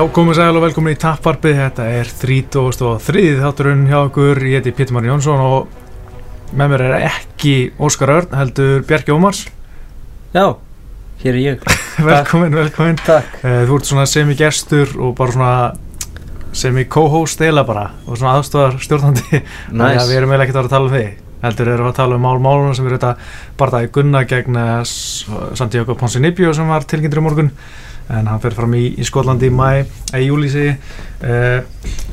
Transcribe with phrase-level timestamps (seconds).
[0.00, 3.24] Já, komið sæl og velkomin í Tapparpið, þetta er 33.
[3.36, 8.30] þátturinn hjá okkur, ég heiti Pétur Mári Jónsson og með mér er ekki Óskar Örn,
[8.32, 9.42] heldur Bjarki Ómars.
[10.32, 10.46] Já,
[11.20, 11.66] hér er ég.
[12.08, 12.96] velkomin, velkomin.
[13.02, 13.42] Takk.
[13.42, 15.52] Eh, Þú ert svona semi-gestur og bara svona
[16.62, 19.42] semi-co-host eila bara og svona aðstofar stjórnandi.
[19.68, 20.00] Næs.
[20.08, 21.12] við erum eiginlega ekkert að vera að tala um þig.
[21.44, 23.12] Heldur erum við að tala um mál málunum sem eru þetta
[23.60, 24.74] barðaði Gunna gegn eh,
[25.60, 27.54] Santiago Ponsinibio sem var tilkynntur í morgun
[28.10, 31.60] en hann fer fram í, í Skotlandi í mæ, eða í júli segi uh,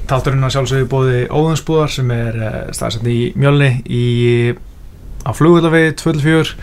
[0.07, 4.05] Tátturinn að sjálfsögðu bóði Óðinsbúðar sem er uh, staðsend í Mjölni í,
[5.27, 6.55] á flugvöldavegi 24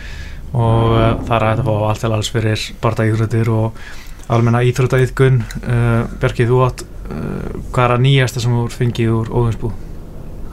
[0.55, 3.85] og uh, það er að fá allt til alls fyrir barða íþróttir og
[4.31, 9.75] almenna uh, Bjarki, þú átt hvað er að nýjasta sem þú fengið úr Óðinsbúð?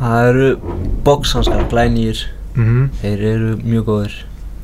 [0.02, 0.48] Það eru
[1.06, 2.24] boxhanskar, glænýr.
[2.56, 4.16] Mm Þeir eru mjög góðir.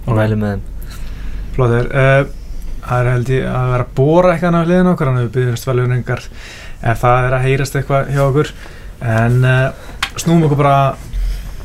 [0.03, 0.09] Ok.
[0.11, 0.63] Og væli með þeim.
[1.55, 2.38] Flóður, uh,
[2.89, 5.69] það er held ég að vera að bóra eitthvað á hliðin okkur, hann hefur byggjast
[5.69, 6.27] velunningar
[6.79, 8.53] ef það er að heyrast eitthvað hjá okkur
[9.15, 10.79] en uh, snúum okkur bara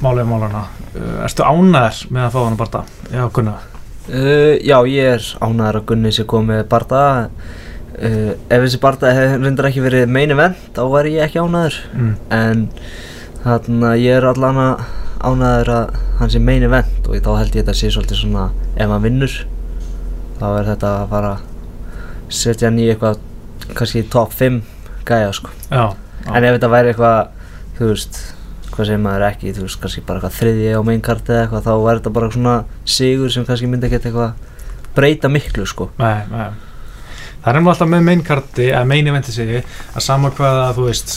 [0.03, 2.87] málið málana uh, Erstu ánæður með að fá hann að barta?
[3.13, 3.59] Já, kunna
[4.03, 7.03] Uh, já, ég er ánæður að Gunni sé komið barda.
[7.95, 11.77] Ef þessi barda reyndar ekki verið main event, þá væri ég ekki ánæður.
[11.93, 12.09] mm.
[12.35, 12.65] En
[13.45, 14.83] þannig að ég er allan að
[15.23, 18.91] ánæður að hann sé main event og þá held ég þetta sé svolítið svona ef
[18.91, 19.37] hann vinnur
[20.39, 23.19] þá er þetta að fara að setja hann í eitthvað
[23.77, 24.61] kannski top 5
[25.07, 25.51] gæja sko.
[25.69, 26.31] Já, já.
[26.33, 27.19] En ef þetta væri eitthvað,
[27.77, 28.19] þú veist,
[28.73, 31.73] hvað segir maður ekki, þú veist, kannski bara eitthvað þriðji á mainkart eða eitthvað, þá
[31.75, 32.55] er þetta bara svona
[32.97, 34.31] sigur sem kannski myndi ekkert eitthvað
[34.95, 35.89] breyta miklu, sko.
[36.01, 36.47] Nei, nei.
[37.43, 40.87] Það er nefnilega alltaf með mainkarti, eða main eventi segi, að sama hvað að þú
[40.87, 41.15] veist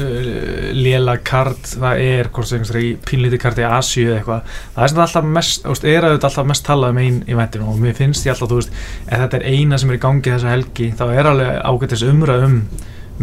[0.00, 4.52] uh, léla kart það er, hvort sem einhverstað í pínlítið karti í Asíu eða eitthvað,
[4.74, 7.80] það er sem alltaf mest, veist, er auðvitað alltaf mest talað um main eventinu og
[7.82, 10.54] mér finnst ég alltaf, þú veist, ef þetta er eina sem er í gangi þessa
[10.54, 12.60] helgi, þá er alveg ágættis umræð um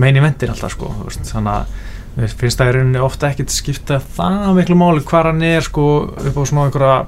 [0.02, 1.80] main eventin alltaf, sko, veist, þannig að
[2.18, 5.88] mér finnst það í rauninni ofta ekkit skipta það miklu máli hvar hann er, sko,
[6.12, 7.00] upp á svona einhverja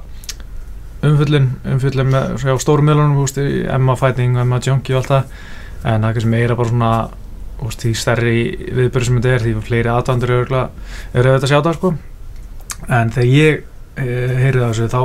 [1.04, 5.12] umfyllin, umfyllin með já, stórum miðlunum, þú veist, í Emma Fighting, Emma Junkie og allt
[5.12, 5.36] það.
[5.84, 6.92] En það er kannski meira bara svona
[7.68, 8.34] veist, því stærri
[8.78, 11.94] viðbyrðu sem þetta er því fleiri aðdandur eru auðvitað að sjá það sko.
[12.88, 13.62] En þegar ég
[13.96, 14.08] e,
[14.42, 15.00] heyrði það þessu þá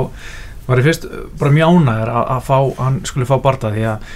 [0.66, 1.08] var ég fyrst
[1.40, 4.10] bara mjög ánæður að, að fá, hann skulle fá barða því að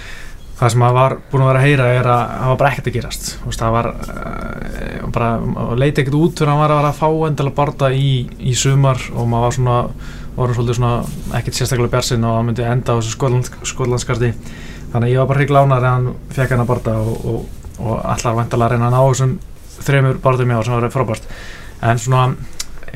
[0.55, 2.85] það sem maður var búin að vera að heyra er að það var bara ekkert
[2.89, 3.31] að gerast.
[3.41, 7.01] Þú veist, það var e, bara, maður leiti ekkert út fyrir að hann var að
[7.01, 9.79] fá endilega barða í, í sumar og maður var svona
[10.35, 10.93] voru svolítið svona
[11.39, 14.31] ekkert sérstaklega bjarsinn og hann myndi enda á þessu skotland, skotlandskarti.
[14.93, 17.64] Þannig að ég var bara hryggla ánæður að hann fekk hann að barða og, og,
[17.79, 19.39] og allar vantalega að reyna að ná þessum
[19.85, 21.25] þreymur barðum í ár sem var frábært.
[21.83, 22.35] En svona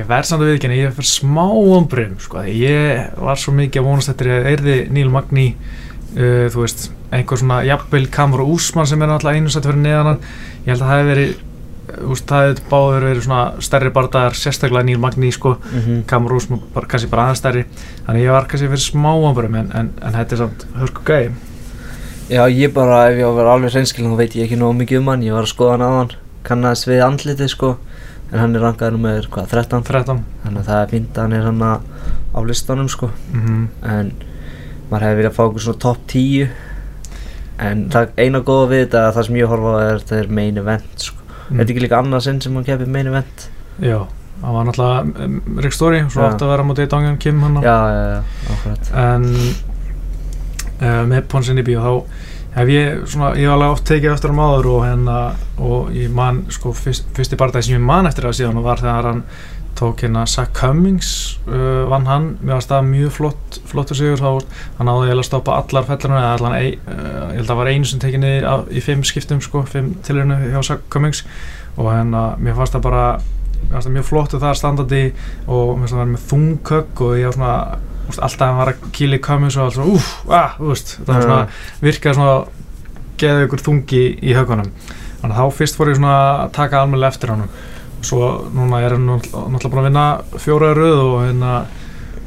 [0.00, 3.88] ég verð samt að viðkynna, ég fyrir smá ombrym sko, ég var svo mikið að
[3.90, 9.02] vonast eftir að erði Níl Magni uh, þú veist, einhver svona jafnvel Kamur Úsmann sem
[9.02, 10.26] er náttúrulega einu sætt fyrir neðan hann,
[10.64, 14.40] ég held að það hefði verið uh, úst, það hefði báður verið svona stærri bardaðar,
[14.40, 16.02] sérstaklega Níl Magni sko, Mm -hmm.
[16.06, 17.64] Kamur Úsmann bara, kannski bara aðeins stærri,
[18.06, 21.32] þannig ég var kannski fyrir smá ombrym en, en, en þetta er samt hörku gæði
[22.30, 24.76] Já, ég bara, ef ég á að vera alveg reynskilin, þá veit ég ekki nógu
[24.78, 26.10] mikið um hann, ég var að skoða hann aðan,
[26.46, 27.70] kannast við andlitið, sko,
[28.30, 31.34] en hann er rankaður nummer, hvað, 13, 13 þannig að það er fínt að hann
[31.40, 34.12] er hann á listanum, sko, mm en
[34.90, 36.52] maður hefði viljað fá okkur svona top 10,
[37.66, 40.30] en það eina góða við þetta, að það sem ég horfa á er þetta er
[40.38, 41.18] main event, sko.
[41.50, 41.50] Mm.
[41.50, 43.48] Er þetta ekki líka annað sinn sem hann keppi main event?
[43.82, 43.98] Já,
[44.40, 45.36] það var náttúrulega um,
[45.66, 46.28] Rick Story, svo Já.
[46.30, 48.22] átti að vera á móti Dongan Kim hann Já, já, já,
[48.54, 48.90] akkurat.
[49.02, 49.26] en
[50.80, 51.94] uh, með Ponsin í bíó þá
[52.56, 55.18] hef ég svona, ég hef alveg oft tekið eftir hann áður og hérna
[55.62, 59.06] og ég man, sko, fyrst, fyrsti bardagi sem ég man eftir það síðan var þegar
[59.12, 59.22] hann
[59.78, 61.10] tók hérna Zach Cummings
[61.46, 65.54] uh, vann hann, mér varst það mjög flott flottur sigur, þá hann eiginlega að stoppa
[65.60, 68.48] allar fellurinn, eða allan ein, uh, ég held að það var einu sem tekið niður
[68.50, 71.22] á- í fimm skiptum sko, fimm tilurinu hjá Zach Cummings.
[71.78, 75.02] Og hérna, mér fannst það bara mér fannst það mjög flottu þar standandi
[75.46, 77.54] og mér fannst það með þungkökk og ég var svona
[78.10, 80.96] úst, alltaf að hann var að kýla í Cummings og allt svona, úf, ah, veist,
[81.00, 82.34] það var svona virkaði svona
[83.20, 84.72] geða ykkur þungi í högunum
[85.20, 87.50] þannig að þá fyrst fór ég svona að taka almennilega eftir honum.
[88.00, 90.04] Svo núna er hann náttúrulega búin að vinna
[90.40, 91.54] fjóraði röð og, hérna,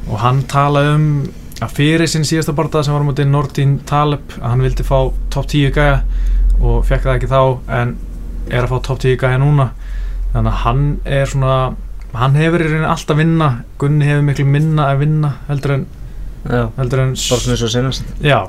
[0.06, 1.08] og hann talaði um
[1.64, 4.98] að fyrir sinn síðasta barndað sem var á móti Nordin Taleb að hann vildi fá
[5.34, 5.98] top 10 gæja
[6.60, 7.40] og fekk það ekki þá
[7.80, 7.96] en
[8.50, 9.70] er að fá top 10 gæja núna.
[10.34, 10.86] Þannig að hann
[11.18, 11.58] er svona
[12.20, 15.86] hann hefur í rauninni alltaf vinna Gunni hefur miklu minna að vinna heldur en,
[16.44, 17.14] Já, heldur en
[18.20, 18.40] já,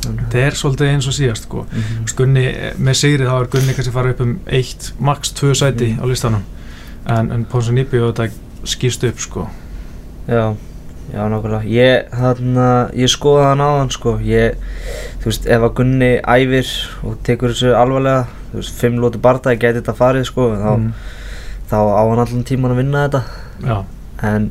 [0.00, 1.66] þetta er svolítið eins og síðast sko.
[1.68, 2.06] Mhm.
[2.16, 2.44] Gunni,
[2.80, 6.00] með sigri þá er Gunni kannski fara upp um eitt, max tvö sæti Mm.
[6.00, 6.42] á listanum
[7.06, 8.30] en, en Ponsa Nýbi og þetta
[8.64, 9.48] skýrst upp sko
[10.28, 10.54] Já,
[11.12, 11.64] Já, nákvæmlega.
[11.66, 14.12] Ég, þarna, ég skoða hann á hann, sko.
[14.22, 14.54] Ég,
[15.18, 16.68] þú veist, ef að Gunni æfir
[17.02, 20.92] og tekur þessu alvarlega, þú veist, fimm lótu barndagi gæti þetta farið, sko, þá, Mm.
[21.70, 23.22] Þá á hann allan tíman að vinna þetta.
[23.64, 23.78] Já,
[24.20, 24.50] En,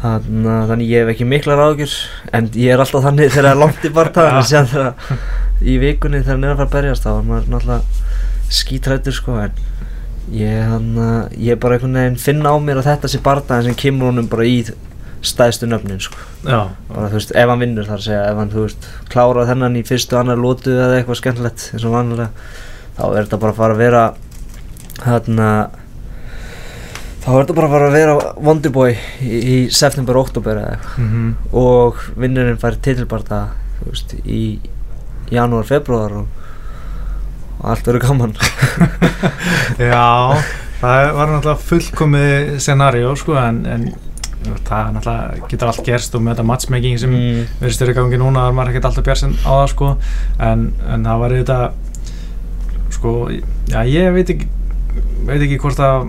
[0.00, 1.94] þarna, þannig ég hef ekki miklar ágjur,
[2.32, 4.38] en ég er alltaf þannig þegar það er langt í barndagi, Já.
[4.38, 4.92] en séðan þegar
[5.60, 9.34] í vikunni þegar hann er að fara að berjast, þá er maður náttúrulega skítrættur, sko,
[9.42, 9.58] en
[10.38, 10.88] ég, hann,
[11.36, 14.46] ég bara einhvern veginn finna á mér að þetta sé barndagi sem kemur honum bara
[14.48, 14.54] í
[15.26, 16.16] stæðstu nöfnin, sko.
[16.46, 16.60] já,
[16.92, 19.84] bara þú veist, ef hann vinnur þar segja ef hann, þú veist, klárað þennan í
[19.88, 22.30] fyrstu annar lótu eða eitthvað skemmtilegt eins og vanlega
[22.94, 24.04] þá er þetta bara að fara að vera
[25.02, 25.48] þarna
[27.28, 30.98] þá er þetta bara að fara að vera Wonderboy í, í september, oktober eða eitthvað.
[31.04, 31.30] Mhm,
[31.60, 33.40] og vinnurinn fær titilbarta
[33.82, 34.42] veist, í
[35.34, 36.46] janúar, februar og,
[37.58, 38.32] og allt verður gaman.
[39.90, 40.38] Já,
[40.80, 43.84] það var náttúrulega fullkomið scenario, sko, en, en
[44.64, 48.22] það náttúrulega getur allt gerst og með þetta matchmaking sem mm, verðist verið í gangi
[48.22, 49.90] núna er maður ekkert alltaf björnsinn á það sko.
[50.48, 51.60] En, en það var þetta
[52.96, 53.14] sko,
[53.68, 54.48] já ég veit ekki
[55.28, 56.08] veit ekki hvort að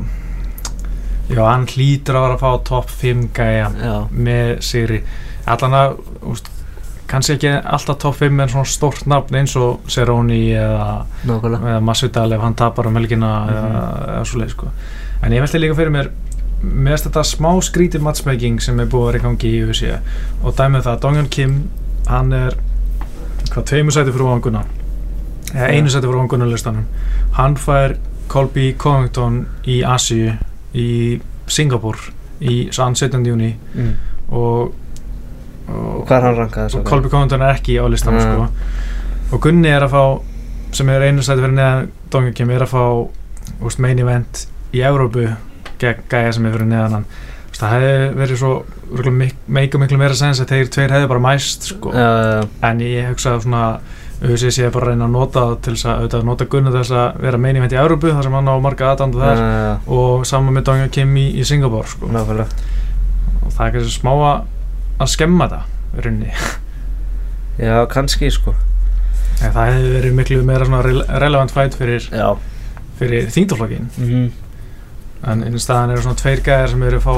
[1.30, 5.02] já hann hlýtur að vera að fá topp 5 gæja já, með Sigri
[5.50, 5.98] allan að,
[6.30, 6.48] úst,
[7.10, 12.32] kannski ekki alltaf topp 5 en svona stórt nafn eins og Cerrone eða, eða Masvidal
[12.36, 14.10] ef hann tapar um helgina eða, Mhm.
[14.16, 14.68] eða svo leið sko.
[15.24, 16.10] En ég veldi líka fyrir mér
[16.64, 20.00] með þetta smá skrítið matchmaking sem er búið að vera í gangi í UFC
[20.44, 21.70] og dæmið það, Donghyun Kim
[22.08, 22.54] hann er
[23.50, 24.66] hvað tveimur sæti fyrir ofan Gunnar.
[25.54, 26.86] Eða einu sæti fyrir ofan Gunnar listanum.
[27.34, 27.96] Hann fær
[28.28, 30.36] Colby Covington í Asíu
[30.78, 31.20] í
[31.50, 31.98] Singapur
[32.40, 33.26] í sann 17.
[33.26, 33.94] júni mm.
[34.38, 34.74] og,
[35.68, 38.28] og hvað er hann rankað þess Colby Covington er ekki á listanum Ja.
[38.28, 39.36] sko.
[39.36, 40.04] og Gunni er að fá
[40.76, 42.84] sem er einu sæti fyrir neðan Donghyun Kim er að fá
[43.66, 45.26] úst, main event í Evrópu
[45.82, 47.10] gegn gæja sem er fyrir neðan hann
[47.60, 48.52] það hefði verið svo
[49.52, 51.92] meika miklu meira sens að þeir tveir hefði bara mæst sko.
[51.92, 53.64] já, en ég hugsaði svona
[54.20, 56.80] auðvitað sé bara að reyna að nota það til þess að auðvitað nota Gunni til
[56.82, 59.40] þess að vera main event í Evrópu þar sem hann á marga aðdandu þar.
[59.40, 62.10] já, já, og saman með Donghyun Kim í, í Singapur sko.
[62.10, 64.50] og það er kannski smá að,
[65.00, 65.62] að skemma þetta
[65.96, 66.34] í rauninni.
[67.60, 68.54] Já, kannski sko.
[69.44, 72.06] En það hefði verið miklu meira svona rele- relevant fight fyrir,
[73.00, 74.30] fyrir þýndaflokkin mhm.
[75.28, 77.16] En einu staðan eru svona tveir gæðar sem eru að fá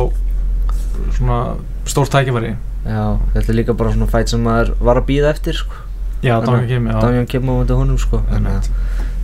[1.18, 1.38] svona
[1.86, 2.56] stórt tækifæri.
[2.82, 3.04] Já,
[3.36, 5.84] þetta er líka bara svona fætt sem maður var að býða eftir sko.
[6.22, 8.22] Já, Daniel Kim, Damian kemur á undir honum sko.
[8.30, 8.70] Þannig að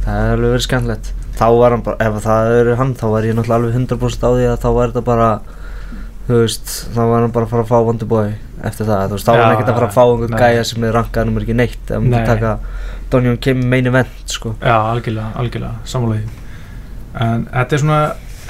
[0.07, 3.27] það er alveg verið skemmtilegt Þá var hann bara, ef það er hann þá var
[3.27, 5.29] ég náttúrulega alveg 100% á því að þá var þetta bara
[6.27, 8.31] þú veist, þá var hann bara að fara að fá Wonderboy
[8.67, 10.87] eftir það, þú veist, þá var hann ekkert að fara að fá einhvern gæja sem
[10.87, 12.09] er rankað nummer ekki neitt ef Nei.
[12.09, 12.53] maður taka
[13.13, 14.55] Damian Kim main event sko.
[14.59, 16.25] Já, algjörlega, algjörlega, sammálaði
[17.17, 17.99] En þetta er svona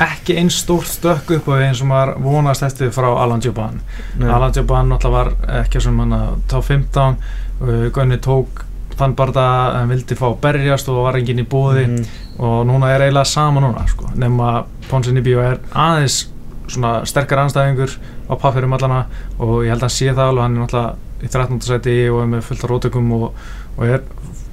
[0.07, 3.79] ekki eins stórt stökk upp á því eins og maður vonast eftir frá Alan Joban.
[4.21, 8.63] Alan Joban náttúrulega var ekki sem hann að tá 15 uh, Gunni tók
[8.97, 12.05] þann bara að hann vildi fá berjast og var enginn í bóði Mhm.
[12.39, 14.05] og núna er eiginlega sama núna sko.
[14.15, 16.27] nema Ponsi Nibio er aðeins
[16.67, 17.97] svona sterkar anstæðingur
[18.29, 19.05] á pappirum allana
[19.39, 21.61] og ég held að hann sé það alveg hann er náttúrulega í 13.
[21.61, 23.33] seti og er með fullt af rótökum og,
[23.77, 24.01] og er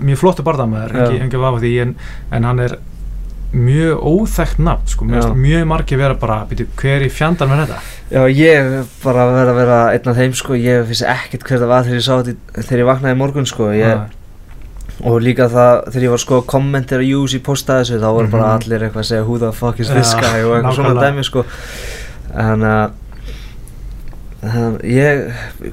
[0.00, 1.04] mjög flottu barðamæður, Já.
[1.08, 1.96] ekki, ekki vafa því en,
[2.32, 2.78] en hann er
[3.54, 7.78] mjög óþekkt nafn, sko, mjög margir vera bara, býtu, hver í fjandan með þetta?
[8.10, 8.72] Já, ég
[9.04, 12.00] bara verið að vera einn af þeim sko, ég finnst ekkert hver það var þegar
[12.00, 16.12] ég sá þetta þegar ég vaknaði morgun sko, ég, Ah, og líka það þegar ég
[16.14, 18.60] var sko að kommentera Jús í posta þessu þá voru bara Mhm.
[18.62, 20.42] allir eitthvað að segja who the fuck is this guy?
[20.44, 21.44] og eitthvað svona dæmi sko.
[22.34, 22.90] En uh,
[24.44, 25.32] uh, ég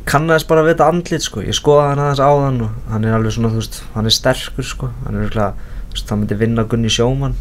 [0.09, 3.35] kannast bara við þetta andlit sko, ég skoða hann aðeins áðan og hann er alveg
[3.35, 5.53] svona, þú veist, hann er sterkur sko, hann er eitthvað,
[6.09, 7.35] hann myndi vinna Gunni Sjóman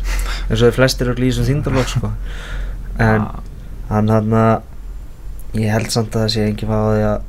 [0.49, 2.12] eins og þeir flestir eru í þessum þýndarlokk sko.
[3.00, 3.40] En ah,
[3.90, 7.26] hann hann að ég held samt að það sé engin fá því að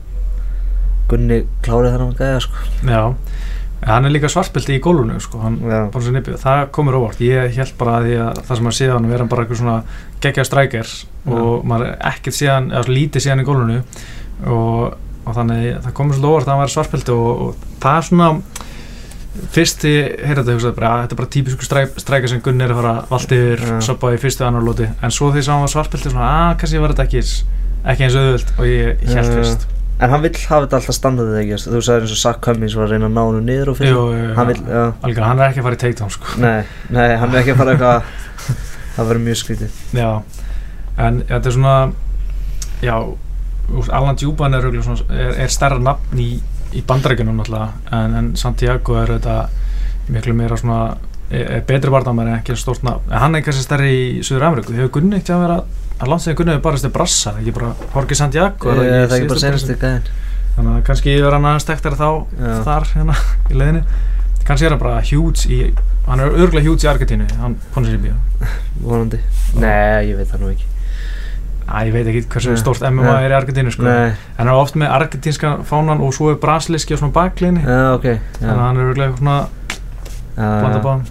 [1.11, 2.67] Gunni klárið þennan gæða sko.
[2.87, 3.01] Já,
[3.81, 5.57] en hann er líka svartbelti í gólfinu, sko, hann
[6.39, 9.43] það komur óvart, ég held bara að að það sem maður séð hann vera bara
[9.43, 9.77] eitthvað svona
[10.23, 10.93] geggja strækjar
[11.25, 13.81] og maður er ekkert séðan, eða svo lítið séðan í gólfinu.
[14.51, 18.07] Og, og þannig það komur svolítið óvart að hann væri svartbelti og, og það er
[18.07, 18.29] svona
[19.55, 22.73] fyrst ég heyrði þetta hugsaði bara þetta er bara típisku stræk, strækjar sem Gunni er
[22.73, 23.75] að fara vallt yfir Já.
[23.87, 24.89] soppa í fyrstu annar lóti.
[25.01, 27.21] En svo því sá hann var svartbelti svona að kannski var þetta ekki,
[27.93, 29.67] ekki eins auðvöld og ég held fyrst.
[30.01, 32.87] En hann vill hafa þetta alltaf standardið ekki, þú sagðir eins og Zach Cummings var
[32.87, 35.41] að reyna að ná hann niður og fyrir Jú, jú, Hann vill, já, algjörlega, hann
[35.43, 36.31] er ekki að fara í takedown sko.
[36.41, 38.07] Nei, nei, hann er ekki að fara eitthvað
[38.95, 39.75] Það verður mjög skrítið.
[39.93, 40.09] Já,
[41.05, 41.75] en þetta er svona
[42.81, 42.95] já,
[43.99, 46.31] Alan Djúban er, er, er stærra nafn í,
[46.77, 49.37] í bandarækjunum náttúrulega en, en Santiago er þetta
[50.11, 50.79] miklu meira svona
[51.31, 53.05] er, er betri barndamæri en ekki stórt nafn.
[53.11, 55.59] En hann er kannski stærri í Suður Ameríku hefur Gunni ekkert að vera
[56.01, 58.73] að landsliðin Gunnar bara stu brassa, ekki bara Jorge Santiago?
[58.73, 60.09] Í það er ekki bara í gæðin
[60.55, 62.55] þannig að kannski verður hann aðeins tektar þá Já.
[62.65, 63.15] þar hérna
[63.47, 63.83] í leiðinu
[64.47, 65.59] kannski er hann bara huge í
[66.09, 68.17] hann er örgulega huge í Argentínu hann Ponzinibbio
[68.87, 69.21] vonandi.
[69.61, 70.70] Nei, ég veit það nú ekki
[71.71, 73.85] Æ, ég veit ekki hversu stórt MMA er í Argentínu sko.
[73.87, 77.93] Nei, hann er oft með argentínska fánan og svo er brasiliski á svona baklinni já,
[77.95, 78.17] ok já.
[78.41, 79.37] þannig að hann er örgulega svona
[80.35, 81.03] blanda báðum.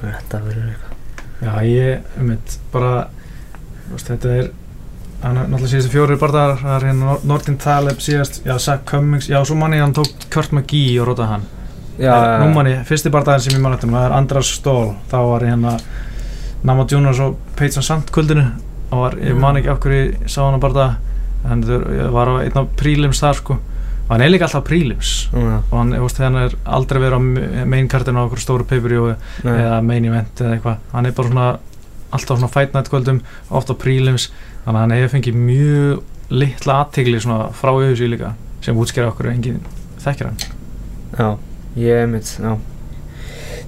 [0.00, 0.96] Þetta verður eitthvað.
[1.40, 2.92] Já, ég, um mitt, bara,
[3.90, 4.50] veist, þetta er,
[5.24, 9.38] náttúrulega síðustu fjórir barðar, það er hérna Nor- Nordin Taleb síðast, já, Zach Cummings, já,
[9.44, 11.46] svo manni hann tók Kurt McGee og rótaði hann.
[12.00, 15.16] Já, já, Nú manni, fyrsti barðaðin sem ég mann eftir, það er Andras Stól, þá
[15.32, 15.74] var hérna
[16.64, 18.46] Nama Jonas og Peyton Sant kvöldinu,
[18.90, 20.60] og var, ég man ekki af hverju ég sá hann
[21.48, 25.28] en það var á einn af prílims þar, sko, og hann er líka alltaf prílims.
[25.32, 27.22] já, Og hann, þú veist, hann er aldrei verið á
[27.70, 30.78] main kartinu á okkur stóru pay-per-view eða main event eða eitthvað.
[30.92, 31.48] Hann er bara svona
[32.10, 34.30] alltaf svona fight night kvöldum ofta prelims
[34.64, 39.30] þannig að hann hefur fengið mjög litla aðtegli svona frá auðvitað líka sem útskýra okkur
[39.30, 39.62] að enginn
[40.02, 40.42] þekkir hann.
[41.16, 41.28] Já,
[41.80, 42.58] ég er mitt, já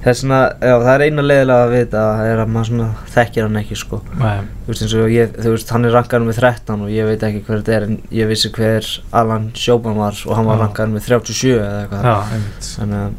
[0.02, 2.86] Það er svona, já, það er eina leiðilega að vita það er að maður svona
[3.14, 3.98] þekkir hann ekki, sko.
[4.18, 7.06] Nei, Þú veist eins og ég, þú veist, hann er rankaður með 13 og ég
[7.06, 8.88] veit ekki hver þetta er en ég vissi hver
[9.22, 10.62] Alan Sjóban var og hann var Já.
[10.64, 12.34] rankaður með 37 eða eitthvað.
[12.34, 12.70] Einmitt.
[12.80, 13.12] Þannig að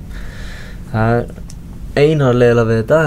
[0.94, 3.02] það er eina leiðilega við þetta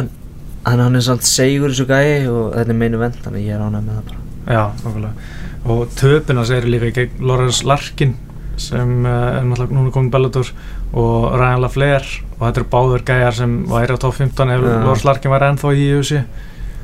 [0.73, 3.59] en hann er samt segur þessu gæi og þetta er meinu vend þannig að ég
[3.59, 4.23] er ánægð með það bara.
[4.57, 8.15] Já, okkurlega og töpina segir líka gegn Lawrence Larkin
[8.57, 10.49] sem uh, er náttúrulega núna komin Bellator
[10.93, 12.05] og Ryan LaFlair
[12.37, 14.69] og þetta eru báður gæjar sem væri á top 15 ef Já.
[14.85, 16.21] Lawrence Larkin væri ennþá í UFC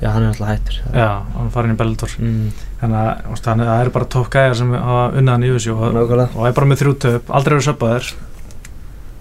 [0.02, 0.76] Já, hann er alltaf hættur.
[0.98, 2.10] Já, hann farin í Bellator.
[2.18, 2.48] Mm,
[2.80, 6.24] þannig að það eru bara top gæjar sem hafa unnað hann í UFC og, Nákvæmlega.
[6.34, 8.08] og er bara með þrjú töp, aldrei verið söpbaður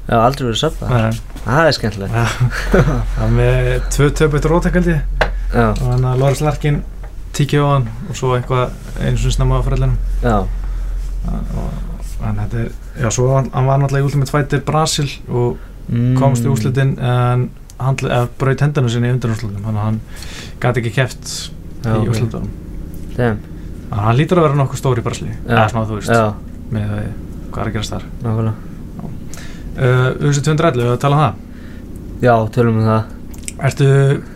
[0.07, 2.41] Já, aldrei verið söpða Nei, Það er skemmtilegt.
[2.73, 6.81] Það er með tvö töp eftir rótakaldi Já, og hann að Lawrence Larkin
[7.37, 8.73] tíkja á hann og svo eitthvað
[9.05, 9.93] eins og snemma á fræðlinum
[10.25, 10.35] já,
[12.25, 16.15] en þetta er, já svo hann, hann var náttúrulega í Ultimate Fighter Brasil og mm,
[16.19, 17.47] komst í úrslitin en
[17.81, 18.01] hann
[18.39, 20.01] braut hendana sinni í undanúrslitum þannig að hann
[20.61, 21.31] gæti ekki keft
[21.81, 22.11] Já, í ok.
[22.11, 22.51] úrslitunum.
[23.15, 23.39] Damn,
[23.87, 26.27] þannig að hann lítur að vera nokkuð stór í Brasili eða svona þú veist, já,
[26.75, 27.07] með eh,
[27.51, 28.05] hvað er að gerast þar.
[28.25, 28.67] Nákvæmlega.
[29.81, 31.41] UFC 211, við að tala um það?
[32.21, 33.17] Já, tölum um það.
[33.61, 33.87] Ertu,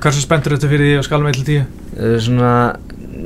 [0.03, 1.69] hversu spenntur ertu fyrir því að skalum 1 til 10?
[1.95, 2.51] Það er svona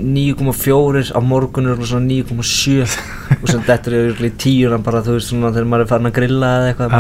[0.04, 2.86] 9,4 á morgun er svona 9,7
[3.42, 6.10] og sem þetta er örugglega í tíuna bara þú veist svona þegar maður er farin
[6.12, 6.96] að grilla eða eitthvað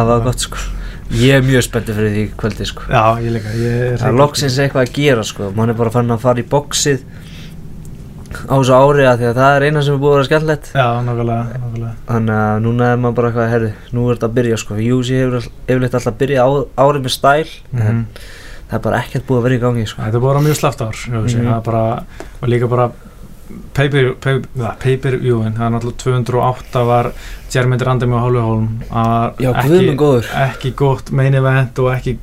[0.00, 0.64] það var gott sko.
[1.16, 2.86] Ég er mjög spenntið fyrir því kvöldi sko.
[2.90, 5.50] Já, ég líka ég er Það er loksins eitthvað að gera sko.
[5.54, 7.04] Mann er bara farin að fara í bóksið
[8.36, 10.66] á þessu ári að því að það er eina sem er búið að vera skemmtilegt.
[10.74, 14.58] Já, nákvæmlega Þannig að núna er maður bara eitthvað, herri, nú er þetta að byrja
[14.60, 14.80] sko.
[14.82, 16.48] Júsi hefur yfirleitt alltaf að byrja á,
[16.84, 17.86] árið með stæl Mhm.
[17.86, 18.02] en
[18.66, 20.02] það er bara ekkert búið að vera í gangi sko.
[20.02, 21.18] Þetta er bara mjög slaft ár, mm
[21.56, 21.84] er bara,
[22.40, 22.90] og líka bara
[23.76, 27.08] pay-per-view, pay, ja, pay-per-viewin, það er náttúrulega 208 var
[27.52, 28.20] Jermaine Random og
[29.86, 30.30] minn góður.
[30.42, 32.16] ekki gott main event og ekki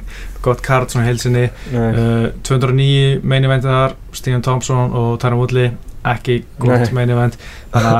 [0.43, 5.71] gott kart svona heilsinni uh, 209 main eventið þar Stephen Thompson og Tyron Woodley
[6.05, 6.93] ekki gott Nei.
[6.93, 7.37] main event.
[7.73, 7.97] Þannig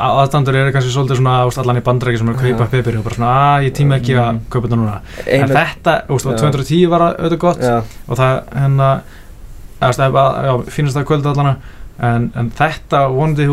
[0.00, 3.00] að aðstandur eru kannski svolítið svona úst, allan í bandræki sem eru að kaupa pay-per-view
[3.02, 4.40] og bara svona að ég tíma ekki að Mm.
[4.50, 5.00] kaupa þetta núna.
[5.26, 6.38] En einu þetta, úst, og Já.
[6.44, 8.90] 210 var auðvitað gott Já, og það hérna
[10.70, 11.56] finnst það kvöld allana
[11.98, 13.46] en, en þetta vonandi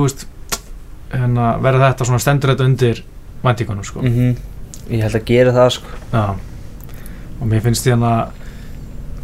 [1.14, 3.04] hérna, verður þetta svona stendur þetta undir
[3.44, 4.02] væntíkunum sko.
[4.02, 4.36] mhm.
[4.90, 5.88] Ég held að gera það sko.
[7.42, 8.12] Og mér finnst því hérna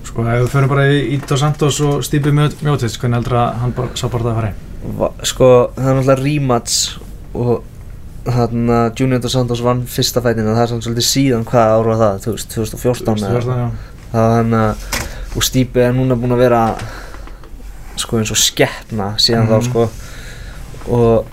[0.04, 3.74] sko ef við förum bara í Ito Santos og Stipe Mjótits hvernig heldur að hann
[3.96, 4.56] sá bara það að fara í
[5.24, 7.00] Sko, það er náttúrulega rematch
[7.34, 7.64] og
[8.28, 11.96] þannig að Junior Dos Santos vann fyrsta fætina það er samt svolítið síðan hvað ára
[12.02, 13.70] það, þú veist, 2014 eða 2014, já.
[14.12, 16.60] það var hann að og Stípi er núna búinn að vera
[18.04, 19.54] sko eins og skeppna síðan Mhm.
[19.54, 19.90] þá sko
[20.94, 21.26] og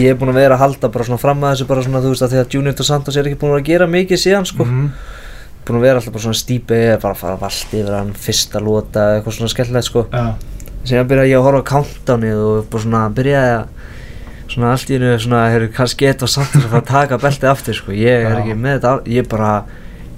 [0.00, 2.10] ég er búinn að vera að halda bara svona fram að þessu bara svona þú
[2.12, 4.64] veist að því að Junior Dos Santos er ekki búinn að gera mikið síðan sko
[4.64, 4.90] Mhm.
[5.66, 9.06] Búinn að vera alltaf bara svona Stípi er bara fara vallt yfir hann fyrsta lota
[9.16, 10.04] eitthvað svona skemmtilegt sko.
[10.12, 10.26] Já,
[10.86, 14.96] síðan byrjaði ég að horfa á countdownið og bara svona byrjaði að svona allt í
[14.96, 17.96] hennu svona hefur kannski eitt og samt að fara að taka beltið aftur sko.
[17.96, 18.38] Ég er Já.
[18.40, 19.50] ekki með þetta ég bara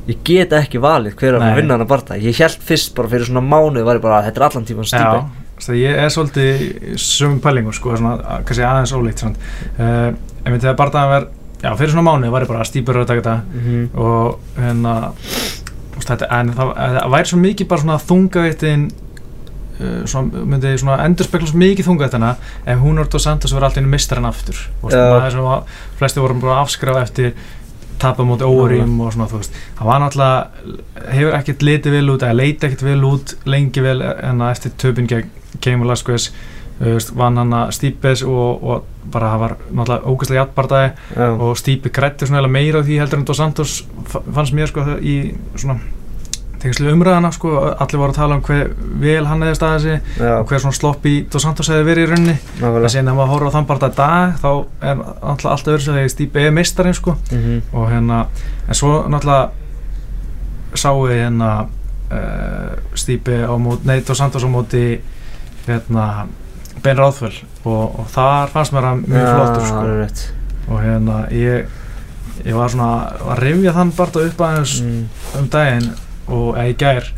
[0.09, 1.57] ég get ekki valið hver er að Nei.
[1.59, 4.41] vinna hann að barta ég held fyrst bara fyrir svona mánuð var ég bara þetta
[4.41, 4.93] er allan tíman já.
[4.93, 6.63] stípi það ég er svolítið
[7.03, 9.37] sömum pælingu sko svona kannski aðeins ólíkt svona
[9.77, 10.09] uh,
[10.45, 11.29] ef við þegar bara það var
[11.63, 13.91] já fyrir svona mánuði var ég bara að Stipe að taka þetta Mhm.
[13.99, 14.95] og hérna
[15.99, 18.85] þetta, en það, það væri svo mikið bara svona þungaveitin
[19.81, 22.33] uh, svona, myndi svona endurspegla svo mikið þungaveitina
[22.67, 24.61] ef hún orðið og Santos verið alltaf inn mistar hann aftur.
[24.83, 27.33] Og svona það er að flesti voru bara að afskrifa eftir
[27.99, 29.57] tapa móti órim og svona þú veist.
[29.81, 30.77] Það var náttúrulega,
[31.17, 34.77] hefur ekkert litið vel út eða leiti ekkert vel út lengi vel en að eftir
[34.79, 35.31] töpin gegn
[35.65, 36.35] Keimur Laskves þú veist,
[37.19, 41.91] vann hann að Stípes og, og bara það var náttúrulega ógæslega jættbardagi já, og Stípi
[41.91, 43.79] grætti svona meira á því heldur en Dos Santos
[44.13, 45.17] fa- fannst mér sko í
[45.59, 45.79] svona
[46.59, 50.31] tengslu umræðana sko, allir voru að tala um hver vel hann hefði staðið sig já,
[50.41, 52.35] og hver svona slopp í Dos Santos hefði verið í rauninni.
[52.59, 54.49] En ef maður horfður á þann bara í dag þá
[54.91, 57.15] er alltaf alltaf verið svo þegar Stípi er meistarinn sko.
[57.31, 58.19] Mhm, og hérna
[58.67, 59.51] en svo náttúrulega
[60.83, 61.53] sáu við hérna
[62.11, 64.83] uh, Stípi á móti, nei Dos Santos á móti
[65.69, 66.27] hérna
[66.85, 70.35] Ben Ráðföll og, og þar fannst mér að mjög flottur Já, sko
[70.69, 71.69] og hérna ég
[72.47, 72.91] ég var svona
[73.33, 74.99] að rifja þann bara upp aðeins mm,
[75.41, 75.89] um daginn
[76.29, 77.09] og eða í gær.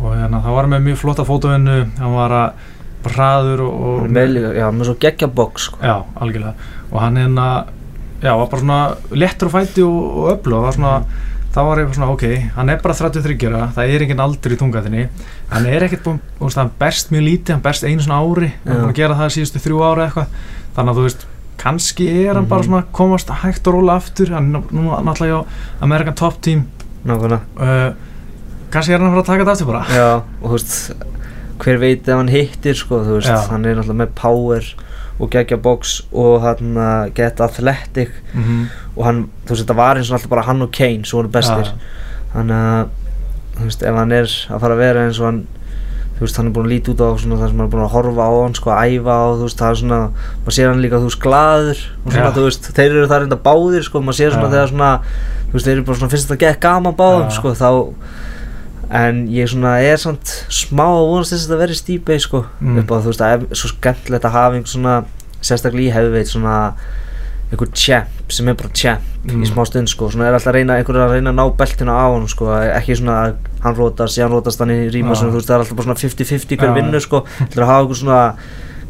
[0.00, 2.64] Og hérna það var með mjög flotta fótovinnu hann var að
[3.04, 5.80] bara hraður og, Hann og með já, með svo geggja box sko.
[5.84, 6.70] já, algjörlega.
[6.90, 7.46] Og hann hérna
[8.24, 8.80] já, var bara svona
[9.12, 10.94] léttur og fæti og, öflug og það var svona
[11.54, 12.24] þá var ég svona, ok,
[12.56, 15.04] hann er bara 33 ára það er engin aldur í tungaðinni
[15.52, 18.48] hann er ekkert búinn, þú veist, hann berst mjög lítið hann berst einu svona ári,
[18.64, 18.80] hann er Já.
[18.82, 20.26] búinn að gera það síðustu þrjú ára eitthvað,
[20.74, 21.26] þannig að þú veist
[21.64, 22.66] kannski er hann bara Mhm.
[22.68, 25.46] svona komast hægt og róla aftur, hann er nú náttúrulega hjá
[25.86, 26.66] American Top Team
[27.06, 27.92] uh,
[28.70, 30.08] kannski er hann að fara að taka þetta aftur bara Já,
[30.42, 30.92] og þú veist
[31.64, 33.46] hver veit ef hann hittir sko, þú veist, Já.
[33.52, 34.64] hann er náttúrulega með power
[35.18, 38.10] og geggja box og hann uh, get athletic.
[38.34, 41.18] Mm og hann, þú veist, þetta var eins og alltaf bara hann og Kane svo
[41.18, 41.72] voru bestir,
[42.30, 42.92] þannig að
[43.56, 45.40] þú veist, ef hann er að fara að vera eins og hann
[46.14, 47.82] þú veist, hann er búin að líti út á svona það sem hann er búin
[47.82, 49.98] að horfa á hann, sko, að æfa á, þú veist, það er svona,
[50.44, 52.34] maður sér hann líka, þú veist, glaður og svona, Já.
[52.36, 54.52] þú veist, þeir eru það reynda báðir, sko, maður sér svona Já.
[54.54, 54.92] þegar svona,
[55.48, 57.70] þú veist, þeir eru bara svona, finnst þetta gekk gaman báðum, sko, þá
[58.90, 62.78] en ég svona er samt smá að vonast þess að þetta verði stípei, sko, Mm.
[62.78, 65.04] upp á, þú veist, að svo skemmtilegt að hafa einhvern svona,
[65.42, 66.74] sérstaklega í hefðveit, svona,
[67.52, 69.42] einhver champ sem er bara champ Mm.
[69.42, 71.56] í smá stund sko, svona er alltaf að reyna, einhver er að reyna að ná
[71.56, 72.44] beltina á hann sko,
[72.76, 75.24] ekki svona að hann rótast, síðan rótast hann í ríma, Já.
[75.24, 76.74] þú veist, það er alltaf bara svona 50-50 hver Já.
[76.74, 78.34] vinnur sko, þetta er að hafa einhver svona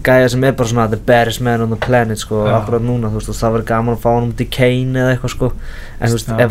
[0.04, 2.60] gæja sem er bara svona the baddest man on the planet sko, Já.
[2.60, 5.16] akkurat núna, þú veist, og það verður gaman að fá hann um til Kane eða
[5.16, 5.52] eitthvað sko,
[6.00, 6.40] en þú veist, Já.
[6.44, 6.50] ef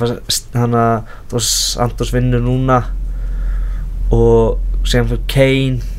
[0.56, 2.84] hann að, þú veist, Andos vinnur núna
[4.13, 5.91] og sem fyrir Kane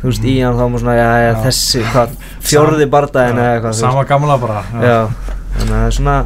[0.00, 1.36] þú veist, í hann þá maður svona, já, já, Já.
[1.46, 3.84] þessi, hvað, fjórði bardaginn eða eitthvað, þú veist.
[3.88, 4.98] sama gamla bara Já,
[5.54, 6.16] þannig að það er svona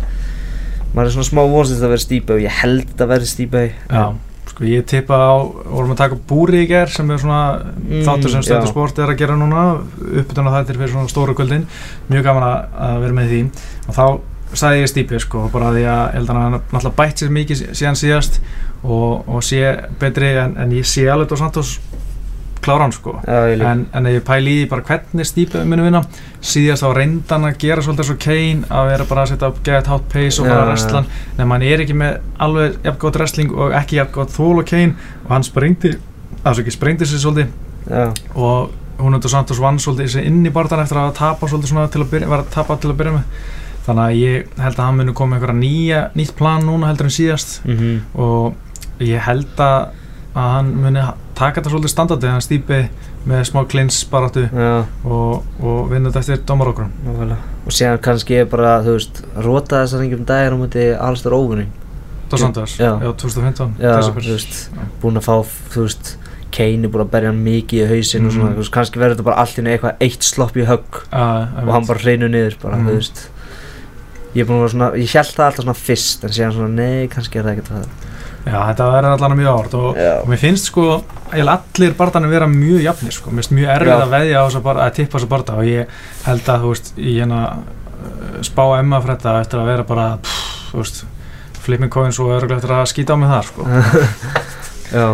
[0.94, 4.04] maður er svona smá vonstist að vera stípa og ég held að vera stípa Já,
[4.48, 5.34] sko ég tippa á,
[5.68, 7.42] vorum að taka búri í ger sem er svona
[7.88, 8.72] Mm, þáttur sem Stöðu já.
[8.72, 11.62] Sport er að gera núna á þættir fyrir svona stóru kvöldin
[12.10, 13.38] mjög gaman að vera með því
[13.88, 14.04] og þá
[14.56, 18.40] sagði ég stípi sko bara því að að hann náttúrulega bætt sér mikið síðan síðast
[18.82, 19.62] og, og sé
[20.00, 21.78] betri en, en ég sé alveg Dos Santos
[22.68, 23.14] kláran sko.
[23.26, 26.02] Já, en, en ef ég pæli í bara hvernig stípið muni vinna
[26.44, 29.90] síðast á reyndan að gera svolítið svo Kane að vera bara að setja upp get
[29.90, 30.68] hot pace og Já, bara já.
[30.72, 31.08] wrestlan
[31.38, 34.68] en hann er ekki með alveg jafn gott wrestling og ekki jafn gott þól og
[34.68, 35.94] Kane og hann sprengdi
[36.42, 37.54] altså ekki sprengdi sér svolítið.
[37.88, 41.72] Já, og hún undir Santos vann svolítið sér inn í barðan eftir að tapa svolítið
[41.72, 43.22] svona til að byrja,
[43.88, 46.86] að að þannig að ég held að hann muni koma einhverja nýja, nýtt plan núna
[46.90, 47.64] heldur en síðast.
[47.64, 48.54] Mhm, og
[49.00, 49.88] ég held að,
[50.34, 51.00] að hann muni
[51.34, 52.88] taka þetta svolítið standardi hann stýpi
[53.28, 57.36] með smá klins baráttu já, og, og vinna þetta eftir nákvæmlega.
[57.66, 61.68] Og síðan kannski er bara, þú veist, rota þessar einhverjum dagir á múti allstur óvinning
[62.28, 62.98] Dos Santos, Já.
[63.00, 64.70] já, 2015 Já, þú veist,
[65.02, 65.36] búin að fá,
[65.72, 66.16] þú veist
[66.52, 68.70] Kane er búin að berja hann mikið í hausinn og svona, Mhm.
[68.72, 71.86] kannski verður þetta bara allt í einu eitthvað eitt slopp í högg Uh, og hann
[71.86, 72.86] bara hreinu niður, bara, Mhm.
[72.88, 73.28] þú veist
[74.36, 76.74] Ég er búin að vera svona, ég held það alltaf svona fyrst en síðan svona,
[76.76, 78.16] nei, kannski er það ekkert það
[78.48, 80.84] Já, þetta verður allan mjög árt og, og mér finnst sko
[81.32, 83.32] eiginlega allir barðanir vera mjög jafnir sko.
[83.32, 83.96] mér finnst mjög erfið Já.
[83.98, 86.92] að veðja á þessa barða, að tippa þessa barða og ég held að þú veist,
[86.96, 91.02] í hérna uh, spá Emma frétta eftir að vera bara pff, þú veist,
[91.66, 93.68] flipping coins og örgulega eftir að skýta á mig þar sko.
[94.96, 95.06] Já,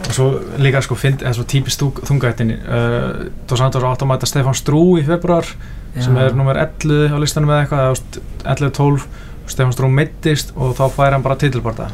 [0.00, 0.28] og svo
[0.62, 3.10] líka sko, find, eða svo típist þungættin uh,
[3.50, 5.48] Dos Santos átt að mæta Stefan Strú í februar
[5.98, 9.06] sem er nummer 11 á listanum eða eitthvað, eða, þú veist, 11-12
[9.50, 11.88] Stefán Strú meittist og þá fær hann bara titilbarda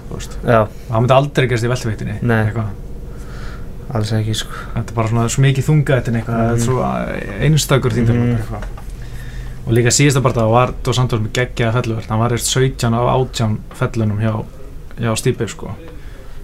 [0.44, 1.70] já, það myndi aldrei gerst í
[2.44, 2.66] eitthvað.
[3.96, 5.64] alls ekki, sko þetta er bara svona svo mikið
[6.20, 6.48] eitthvað Mhm.
[6.50, 6.82] þetta er svo
[7.46, 7.92] einstakur
[8.26, 8.36] Mhm.
[8.36, 8.62] eitthvað
[9.66, 13.08] og líka síðasta barða var Dos Santos með geggjaða felluvert hann var eftir 17 af
[13.14, 14.44] 18 fellunum hjá,
[15.00, 15.70] hjá Stípi sko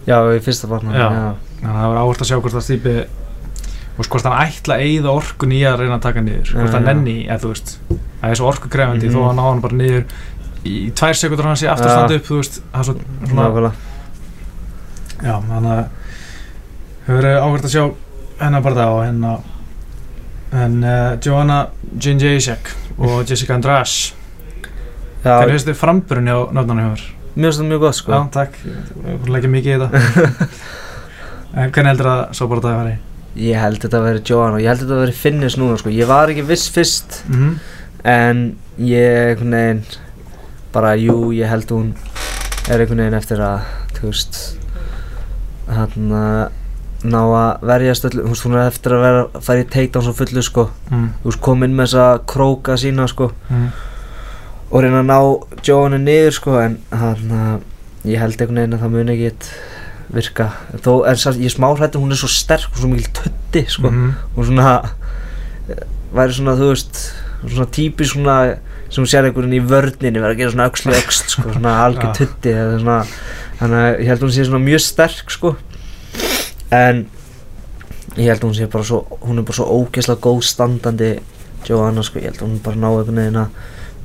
[0.06, 0.98] Já, í fyrsta barna Já.
[0.98, 1.34] já.
[1.60, 3.06] þannig að það var áhvert að sjá hvort að Stípi
[3.98, 6.52] og hvort hann ætla að eyða orkun í að reyna að taka niður.
[6.57, 7.72] Hvort hann nenni, eða þú veist
[8.22, 9.14] það er svo orkukrefandi Mhm.
[9.14, 10.05] þó að hann ná hann bara niður.
[10.64, 11.94] Í tvær sekundur hann sé aftur Já.
[11.96, 12.94] standa upp þú veist, það er svo
[13.26, 13.72] svona Nákvæmlega.
[15.22, 15.85] Já, þannig að
[17.07, 17.85] hefur verið áhvert að sjá
[18.42, 19.38] hennar bara það og hennar
[20.52, 21.59] en uh, Joanna
[21.98, 23.59] Jędrzejczyk og Jessica
[25.22, 27.02] Já, hvernig finnst þið framburinn hjá nöfnarni hefur?
[27.37, 28.12] mér finnst það mjög gott, sko.
[28.12, 28.57] Já, takk,
[29.07, 30.48] við leggja mikið í þetta.
[31.55, 32.92] En hvernig heldur að svo bara það væri?
[33.37, 35.92] Ég held þetta að vera Joanna og ég held þetta að vera Finnis núna sko
[35.95, 37.55] ég var ekki viss fyrst mm
[38.03, 38.38] en
[38.83, 39.83] ég einhvern veginn
[40.75, 41.92] bara jú ég held hún
[42.66, 44.40] er einhvern veginn eftir að þú veist
[45.71, 46.09] hann
[47.03, 50.07] ná að verjast öllu, þú veist hún er eftir að vera að fara í takedown
[50.07, 51.07] svo fullu sko mm.
[51.25, 53.68] veist kom inn með þessa króka sína sko Mm.
[54.71, 57.62] og reyna að ná Joanna niður sko en hann
[58.09, 59.53] ég held einhvern veginn að það muni ekki
[60.12, 60.48] virka.
[60.85, 63.90] Þó er samt, ég smá hrættur hún er svo sterk og svo mikil tutti sko.
[63.90, 64.12] Mhm.
[64.37, 64.75] og svona
[65.68, 67.01] eh, væri svona þú veist
[67.42, 68.37] svona típisk svona
[68.92, 72.22] sem sér einhvern í vörninni vera að gera svona öxli öxl sko svona algjör
[72.53, 72.98] eða svona
[73.59, 75.57] þannig að ég held hún sé svona mjög sterk sko.
[76.72, 77.07] En
[78.16, 81.12] ég held hún sé bara svo hún er bara svo ógeðslega góð standandi
[81.68, 82.20] Joanna sko.
[82.20, 83.48] Ég held hún bara ná einhvern veginn að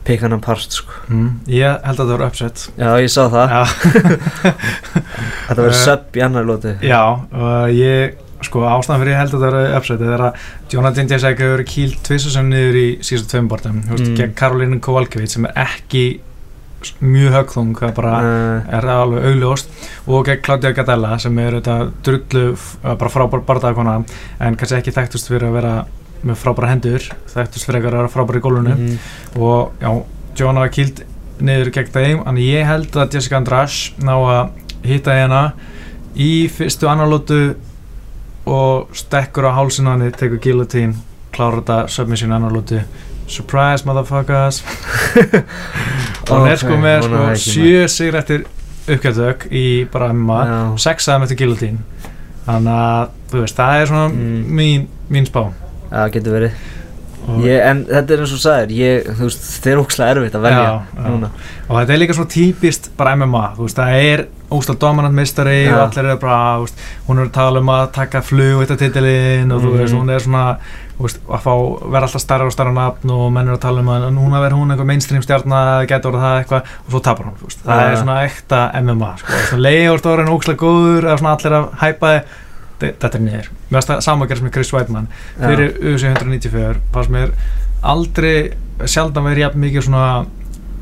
[0.07, 0.93] pika hann apart sko.
[1.11, 1.27] Mm.
[1.51, 3.57] ég held að það voru upset já ég sá það.
[5.47, 8.15] Þetta verður Eh, sub í annar lóti já og ég
[8.45, 11.69] sko ástæðan fyrir ég held að það voru upset er að Jonathan Jacek hefur verið
[11.73, 14.15] kýlt tvisasum niður í síðustu tveim bortum mm.
[14.19, 16.05] Gegn Karolínu Kovalkiewicz sem er ekki
[17.01, 19.71] mjög högþung það bara uh, er það alveg augljóst.
[20.13, 23.95] Og gegn Claudia Gadella sem er þetta drullu f- bara frábær barndagakona
[24.45, 25.71] en kannski ekki þekktust fyrir að vera
[26.25, 27.03] með frábæra hendur
[27.33, 28.75] þekktust fyrir að vera frábæra í gólfinu.
[28.75, 28.97] Mm,
[29.41, 29.91] og já,
[30.39, 31.03] Joanna var kýld
[31.39, 35.41] niður gegn þeim, en ég held að Jessica Andrasch ná að hitta hérna
[36.17, 37.41] í fyrstu annarlótu
[38.47, 40.95] og stekkur á hálsinu hann tekur guillotine,
[41.35, 42.79] klára þetta submission annarlótu
[43.27, 44.61] surprise motherfuckers.
[46.29, 48.45] Og hún er sko með sko, sjö sigur eftir
[48.87, 50.39] uppgjöldök í bara MMA
[50.79, 51.81] sex aðeim eftir guillotine
[52.47, 54.43] þannig að þú veist, það er svona Mm.
[54.55, 55.41] mín, mín spá
[55.91, 56.51] það getur verið
[57.43, 60.35] ég, en þetta er eins og þú sagðir ég, þú veist, þeir eru ókslega erfitt
[60.37, 61.07] að velja Já, já.
[61.11, 61.29] núna
[61.67, 64.23] og þetta er líka svona típist bara MMA, þú veist, það er
[64.55, 65.73] óslátt dominant mistari Já.
[65.75, 68.77] og allir eru bara, þú veist, hún er að tala um að taka flug þetta
[68.85, 69.77] titilinn og þú Mhm.
[69.81, 70.45] veist, hún er svona,
[70.97, 71.53] þú veist, að fá
[71.91, 74.59] vera alltaf starra og starra nafn og menn eru að tala um að núna verður
[74.61, 77.81] hún eitthvað mainstream stjarnar getur orðið það eitthvað og svo tapar hún, þú veist, það
[77.83, 77.91] Já.
[77.91, 82.07] er svona ekta MMA, sko, svona leiður stórin óslátt góður eða svona allir að hæpa
[82.15, 82.21] þið
[82.81, 85.45] þetta er niður, mér finnst það að sem með Chris Weidman Já.
[85.47, 87.31] fyrir UFC 194 fannst mér
[87.87, 88.33] aldrei
[88.85, 90.09] sjaldan verið jafn mikið svona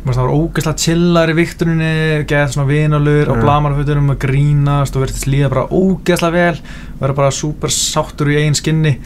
[0.06, 1.94] það var ógeðslega chillar í viktuninni
[2.30, 3.46] geða svona vinalur og Já.
[3.48, 6.60] blamarfutunum að grínast og verðist líða bara ógeðslega vel
[7.00, 8.98] vera bara super sáttur í eigin skinni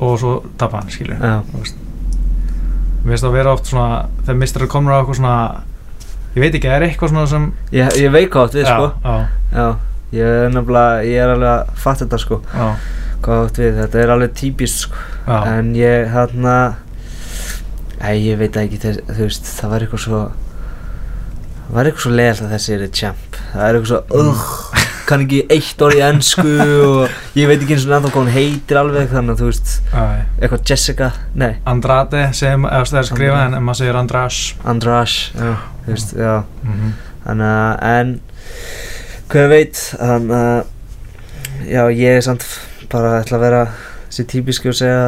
[0.00, 1.36] og svo tapa hann skilju Já.
[1.44, 5.36] mér finnst það að vera oft svona þegar mistar komur á eitthvað svona
[6.34, 8.90] ég veit ekki, er eitthvað svona sem ég, ég hvað átt við sko.
[9.02, 9.14] já,
[9.54, 9.68] já,
[10.16, 12.40] ég er nefnilega, ég er alveg að fatta þetta sko.
[12.54, 12.68] Já,
[13.24, 15.08] hvað átt við, þetta er alveg típist sko.
[15.26, 16.56] Já, en ég hérna
[18.00, 20.20] Æ, ég veit ekki, þess, þú veist, það var eitthvað svo
[21.66, 23.40] það var eitthvað svo leiðalt að þessi er champ.
[23.50, 26.52] Það er eitthvað svo, ugh kann ekki eitt orð í ennsku
[26.86, 29.72] og ég veit ekki eins og ennþá hvað hún heitir alveg þannig að þú veist,
[29.90, 30.02] já.
[30.38, 31.10] eitthvað Jessica,
[31.42, 36.18] nei, Andrade sem, eða það er skrifað en, maður segir Andras Andrash já, þú veist,
[36.18, 36.34] já.
[36.64, 38.12] Mm þannig að, en
[39.30, 42.46] hver veit, þannig að já, ég er samt
[42.90, 43.64] bara ætla að vera
[44.08, 45.02] þessi típiski og segja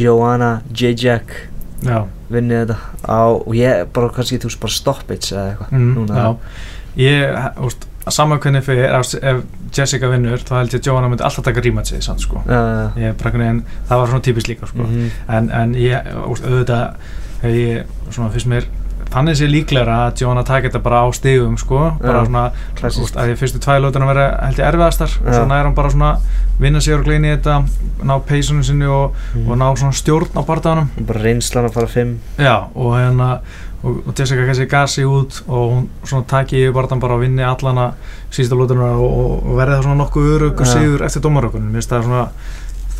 [0.00, 0.94] Joanna J.
[0.94, 1.36] Jack
[1.82, 5.94] já vinni þetta á, og ég bara kannski, þú veist, bara stoppage eða eitthvað mm,
[5.96, 6.20] núna.
[6.20, 6.28] já.
[7.00, 9.42] ég, úst, saman hvernig fyrir ef,
[9.74, 11.64] Jessica vinnur þá held ég að Joanna myndi alltaf taka
[12.06, 14.86] sann sko ég, einhvern veginn, það var svona típist líka sko.
[14.86, 15.10] Mhm.
[15.28, 16.94] en, en ég, úst, auðvitað
[17.42, 18.68] hef ég, svona fyrst mér
[19.10, 22.44] þannig sé líklegra að Joanna taka þetta bara á stigum sko, bara svona
[22.86, 25.90] úst, að því fyrstu tvæði lótana vera held ég erfiðastar og svo næra hann bara
[25.90, 26.10] svona
[26.60, 27.56] vinna sig og gleyni þetta,
[28.06, 29.50] ná peysunum sinni og, Mhm.
[29.50, 32.18] og ná svona stjórn á bardaðanum bara reynslan að fara fimm.
[32.38, 33.40] Já, og hérna
[33.82, 37.42] og, og Jessica kannski gasi út og hún svona taki yfir barðan bara og vinni
[37.42, 37.92] allana
[38.30, 41.70] sísta lótunar og, og, verði það svona nokkuð örugg og sigur eftir dómarökunum.
[41.72, 42.28] Mér finnst það svona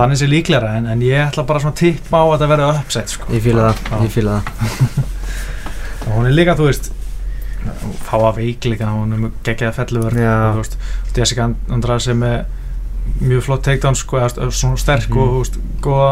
[0.01, 2.69] þannig sé líklega en, en ég ætla bara svona að tippa á að það verði
[2.81, 3.25] uppsett sko.
[3.35, 5.05] ég fíla það, ég fíla það
[6.11, 6.91] og hún er líka, þú veist
[8.07, 10.33] fá að veikleika, hún er felluver Já.
[10.51, 10.77] og þú veist,
[11.17, 12.45] Jessica Andrade sem er
[13.21, 14.21] mjög flott takedown sko,
[14.51, 15.19] svona sterk Mhm.
[15.19, 16.11] og þú veist, góða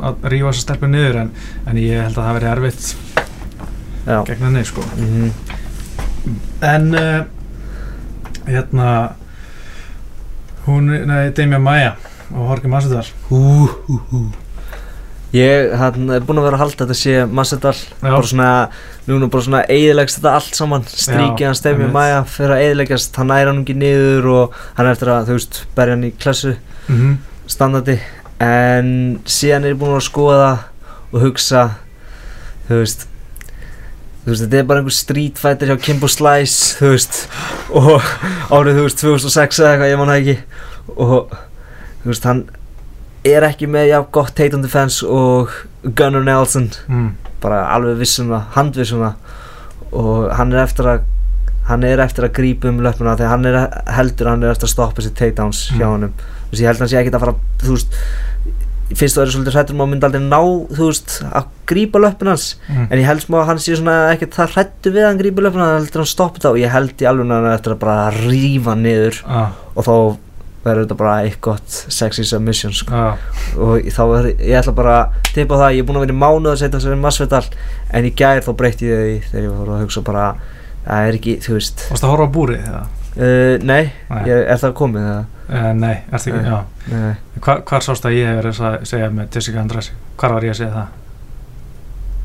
[0.00, 1.30] að rífa þessa stelpu niður en,
[1.66, 2.96] en ég held að það verði erfitt
[4.06, 4.82] já, gegn henni sko.
[4.96, 5.32] Mhm,
[6.62, 7.24] En uh,
[8.46, 9.12] hérna
[10.66, 11.96] hún, nei, Damian Maia
[12.32, 13.04] og Jorge Masvidal.
[13.28, 14.22] Hú, hú, hú
[15.34, 18.50] ég hann er búinn að vera að halda þetta sé Massadal bara svona,
[19.08, 21.94] núna bara svona eiðilegst þetta allt saman, stríkið hans Demi einmitt.
[21.96, 25.38] Maja fyrir að eiðilegast, hann næra hann ekki niður og hann er eftir að, þú
[25.38, 27.16] veist, berja hann í klassu mm -hmm.
[27.56, 27.98] standardi.
[28.44, 28.88] En
[29.24, 30.52] síðan er ég búinn að skoða
[31.12, 31.68] og hugsa
[32.68, 33.06] þú veist
[34.24, 37.28] þú veist, þetta er bara einhver street fighter hjá Kimbo Slice þú veist
[37.70, 38.02] og
[38.50, 40.36] árið, þú veist, 2006 eða eitthvað, ég man það ekki.
[40.94, 41.34] Og
[42.04, 42.44] þú veist, hann
[43.24, 45.50] er ekki með jafn gott Tatum defense og
[45.96, 47.08] Gunnar Nelson mm.
[47.44, 51.10] bara alveg vissum það, handvissum það og hann er eftir að
[51.64, 53.54] hann er eftir að grípa um löpuna þegar hann er
[53.96, 55.78] heldur að hann er eftir að stoppa sér takedowns Mm.
[55.80, 57.96] hjá honum þú veist, ég held að hann sé ekkert að fara þú veist,
[58.94, 60.40] finnst það er svolítið hrættur maður myndi aldrei ná,
[60.76, 62.86] þú veist, að grípa löpun hans Mm.
[62.90, 65.46] en ég held smá að hann sé svona ekkert það hrættu við að hann grípa
[65.46, 67.72] löpun hann heldur að hann stoppa það og ég held í alveg að hann eftir
[67.72, 69.94] að bara rífa niður ah, og þá
[70.64, 73.04] verður þetta bara eitthvað sexy submission sko.
[73.60, 76.20] og þá er, ég ætla bara að tippa það, ég er búinn að vera í
[76.24, 77.44] mánuð að setja þessari Masvidal
[77.94, 80.26] en í gær þá breytti ég því þegar ég fór að hugsa bara
[80.84, 82.82] það er ekki, þú veist Varstu að horfa á búrið eða?
[83.14, 84.22] uh, nei, Nei.
[84.30, 85.22] ég, er það komið það?
[85.44, 86.50] Uh, nei, ertu ekki, Nei.
[86.50, 86.58] já
[86.94, 87.14] Nei.
[87.44, 89.96] Hvar, sást að ég hef verið að segja með Jessica Andrade?
[90.20, 91.00] Hvar var ég að segja það?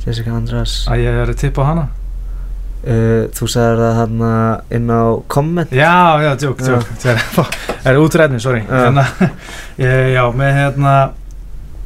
[0.06, 1.86] Jessica András Að ég hef verið tipp á hana?
[2.86, 4.26] Uh, þú sagðir það hann
[4.80, 6.80] inn á komment Já, já, tjók, Já.
[7.04, 8.74] tjók Það er útræðni, sorry Já.
[8.86, 9.06] hérna,
[9.86, 10.96] ég, Já, með hérna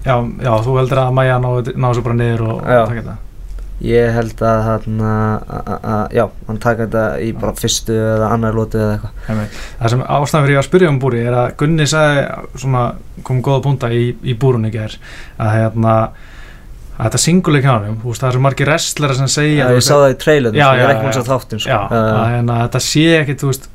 [0.03, 2.81] Já, já, þú heldur að Maja náðu ná svo bara niður og, og Já.
[2.89, 3.19] taka þetta
[3.83, 4.99] ég held að hann
[6.15, 9.57] já, hann taka þetta í bara fyrstu eða annar lótu eða eitthvað.
[9.81, 12.21] Það sem ástæðan fyrir ég að spyrja um búri er að Gunni sagði
[12.61, 12.83] svona,
[13.27, 14.95] kom góða punta í, í búrunni ger
[15.41, 15.95] að hérna
[16.97, 19.87] að þetta singuleik hjá hann, það er svo margir wrestlera sem segja þú ég veist,
[19.89, 21.21] sá það í trailerinu, Já, sko, ég er ekki já, múin já.
[21.23, 21.77] að þáttin sko.
[21.89, 23.69] Að, hérna, þetta sé ekkit, þú veist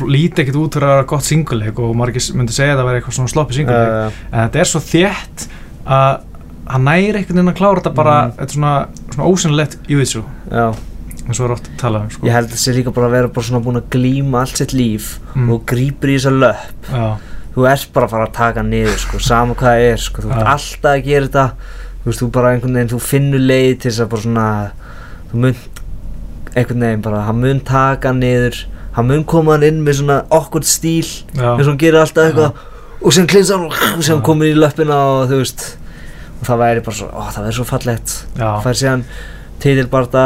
[0.00, 3.00] líti ekkit út fyrir að vera gott singuleik og margir myndi segja að það væri
[3.00, 5.44] eitthvað svona sloppi singuleik uh, en þetta er svo þétt
[5.84, 6.22] að
[6.70, 8.32] hann næri einhvern veginn að klára þetta bara Mhm.
[8.38, 8.72] þetta er svona,
[9.10, 10.66] svona ósynlegt júðsú já
[11.30, 12.26] eins og er oft talað um sko.
[12.26, 14.56] Ég held að það sé líka bara að vera bara svona búin að glíma allt
[14.56, 15.50] sitt líf Mm.
[15.52, 16.88] og grípur í þessa löpp
[17.54, 20.30] þú ert bara að fara að taka niður sko, sama hvað það er sko, þú
[20.32, 21.44] ert alltaf að gera þetta
[22.00, 24.46] þú veist, þú bara einhvern veginn, þú finnur leið til þess að bara svona
[25.30, 25.56] þú mun
[26.54, 28.62] einhvern veginn bara, hann mun taka niður
[28.96, 32.64] hann mun koma hann inn með svona okkur stíl eins og hann gerir alltaf eitthvað
[33.00, 35.66] og sem klinsa hann og sem komin í löppina og þú veist
[36.40, 38.12] og það væri bara svo, ó, það væri svo fallegt.
[38.40, 39.02] Já, fær síðan
[39.60, 40.24] titilbarda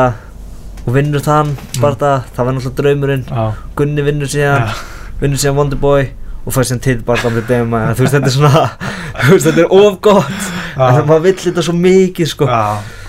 [0.85, 3.25] og vinnur þann barda, það var náttúrulega draumurinn.
[3.27, 3.45] Já,
[3.79, 4.77] Gunni vinnur síðan já,
[5.23, 6.07] vinnur síðan Wonderboy
[6.45, 8.65] og fær síðan titilbarda með Dema þú veist þetta er svona
[9.33, 10.53] veist þetta er of gott.
[10.75, 12.51] Já, maður vill þetta svo mikið sko.
[12.51, 12.65] Já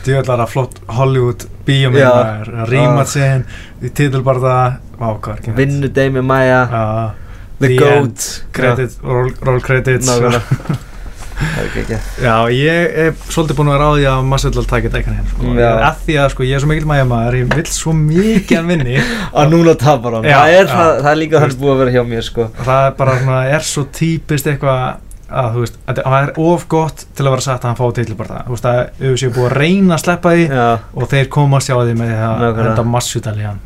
[0.06, 1.46] djöðlar að flott Hollywood
[2.70, 3.12] rýma Já.
[3.16, 3.46] sér
[3.86, 3.92] í
[5.40, 6.22] ekki vinnur Demi
[7.60, 8.26] The The Goat.
[8.56, 10.10] credit, roll, roll credits
[12.24, 15.56] Já, ég er svolítið búinn að vera á því að Masvidal takit eitthvað hérna sko.
[15.60, 15.70] Já.
[15.90, 18.70] að því að sko, ég er svo mikil mæja maður ég vill svo mikið að
[18.72, 19.00] vinni
[19.42, 20.30] að núna tapar hann.
[20.30, 21.60] Það, er, það, það er líka veist.
[21.62, 22.48] búið að vera hjá mér sko.
[22.62, 24.86] Það er bara svona, er svo típist eitthvað
[25.26, 27.86] að þú veist, að það er of gott til að vera sagt að hann fá
[27.98, 31.08] til bara þú veist að við séum búið að reyna að sleppa því já, og
[31.16, 33.64] þeir komast hjá því með því að henda í hann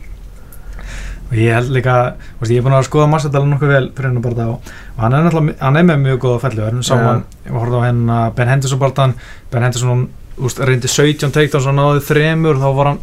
[1.30, 1.96] og ég held líka
[2.40, 5.28] veist, ég er búinn að skoða Masvidal nokkuð vel fyrir hennar bara og hann er
[5.28, 8.02] náttúrulega, hann er með mjög góða fellu við saman, ég var horfði á henn
[8.40, 9.14] Ben Henderson barðan,
[9.54, 10.08] Ben Henderson
[10.40, 12.60] úst, reyndi 17 takedowns og náði þremur.
[12.60, 13.02] Þá var hann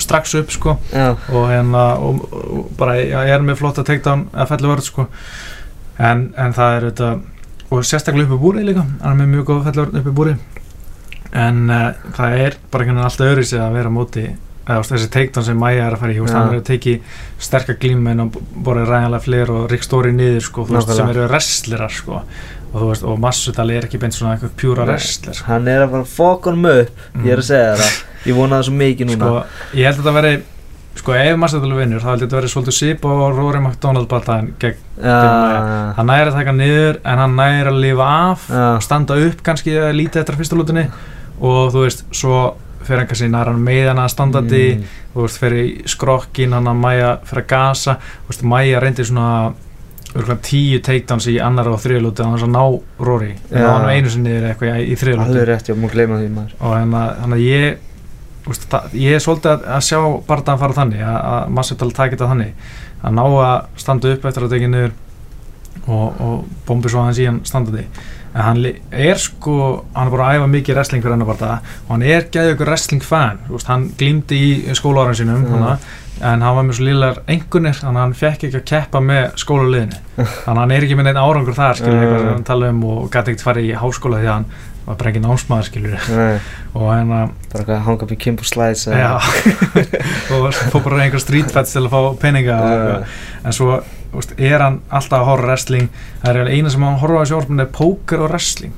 [0.00, 0.76] strax upp sko.
[0.94, 4.86] Já, og hérna og, og bara já, ég er með flotta takedown að fellu vörð
[4.86, 5.08] sko.
[6.00, 7.10] En, en það er þetta
[7.70, 8.86] og sérstaklega uppi búri líka.
[9.02, 10.38] Hann er með mjög góða fellu vörð uppi búri
[11.30, 13.44] en uh, það er bara einhvern veginn alltaf öðru
[14.66, 16.38] eða þessi takedown sem Maja er að fara í veist, Já.
[16.38, 16.94] hann er að teki
[17.40, 21.26] sterkar glímen og borðið ræðanlega fleiri og Rick Story niður sko, þú veist, sem eru
[21.30, 22.22] wrestlerar sko.
[22.70, 25.48] Og þú veist, og Masvidal er ekki beint svona eitthvað pjúra wrestler sko.
[25.50, 28.00] hann er að fara fokk honum upp ég er að segja það.
[28.28, 29.24] Ég vona það svo mikið núna.
[29.26, 29.36] Sko,
[29.80, 30.34] ég held að þetta veri
[31.00, 34.08] sko, ef Masvidal vinnur, þá held ég að þetta veri svolítið sip og Rory McDonald
[34.10, 35.18] bataðin gegn já,
[35.96, 39.70] hann næri að taka niður en hann næri að lifa af já, standa upp kannski
[39.78, 40.42] eða lítið eftir að
[42.90, 44.84] fyrir hann kannski næra hann með hann að standandi Mm.
[45.14, 49.30] þú veist, fyrir skrokkin hann að Maja fyrir að gasa, þú veist, Maja reyndi svona
[50.42, 52.64] tíu takedowns í annar og þriðlúti að hann ná
[53.50, 53.60] Já.
[53.60, 56.30] það var nú einu sinni eða eitthvað í, þriðlúti alveg rétt, ég múið gleyma því
[56.34, 56.54] maður.
[56.60, 60.44] Og þannig að, þannig að ég úst, það, ég er svolítið að, að sjá bara
[60.54, 62.52] að fara þannig að, að Masvidal taki þetta þannig.
[63.00, 64.92] Að ná að standa upp eftir að tekja niður
[65.86, 66.34] og, og
[66.66, 67.86] bombi svo aðeins í hann standandi
[68.34, 68.60] en hann
[68.92, 69.54] er sko
[69.94, 72.68] hann er bara að æfa mikið wrestling fyrir hennar bara og hann er gæðið ykkur
[72.70, 75.52] wrestling fan úst, hann glýmdi í skólaáran sínum Mm.
[75.56, 75.78] hana,
[76.20, 79.30] en hann var með svo liðlar engunir þannig að hann fekk ekki að keppa með
[79.42, 79.98] skólaliðinu
[80.44, 82.28] þannig að hann er ekki með neinn árangur þar skilur Mm.
[82.34, 84.50] hann tala um og gæti ekkert farið í háskóla því að hann
[84.86, 86.10] var bara ekki námsmaður skilur
[86.74, 87.20] og hérna
[87.52, 89.10] bara að hanga upp í Kimbo Slides já,
[90.34, 93.80] og fór bara einhver street fats til að fá peninga og en svo
[94.16, 95.90] úst, er hann alltaf að horfa wrestling
[96.22, 98.72] það er eina sem hann horfa á orðin er póker og wrestling,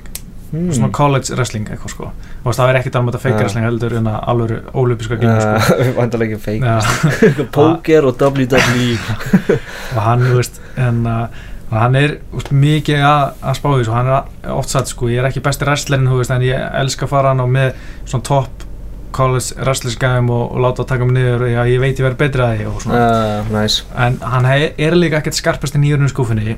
[0.50, 0.72] mm.
[0.76, 3.44] svona college wrestling eitthvað sko, og veist, það er ekkert alveg að feika Já.
[3.44, 5.78] wrestling heldur en að alveg ólípiska glíma sko.
[5.78, 6.76] uh, vandalega ekki Já.
[6.82, 8.98] feik Póker og WWE
[9.94, 13.94] og hann, veist en, uh, og hann er úst, mikið að, að spá því og
[13.96, 15.94] hann er oft satt sko, ég er ekki besti veist,
[16.34, 17.72] en ég elska að fara hann á með
[18.04, 18.68] svona topp
[19.14, 22.56] college wrestlerskæðum og, og láta taka mig niður já, ég veit ég verð betri að
[22.58, 23.86] því og svona uh, nice.
[23.96, 26.56] en hann hei, er líka ekkert skarpast í nýjörnum skúfinni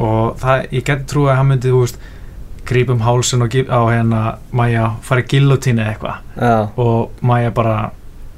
[0.00, 2.00] og það, ég geti trú að hann myndi, þú veist
[2.64, 4.22] grípa um hálsun og á hérna
[4.56, 7.76] Maja, fara í gillotínu eða eitthvað Já, og Maja bara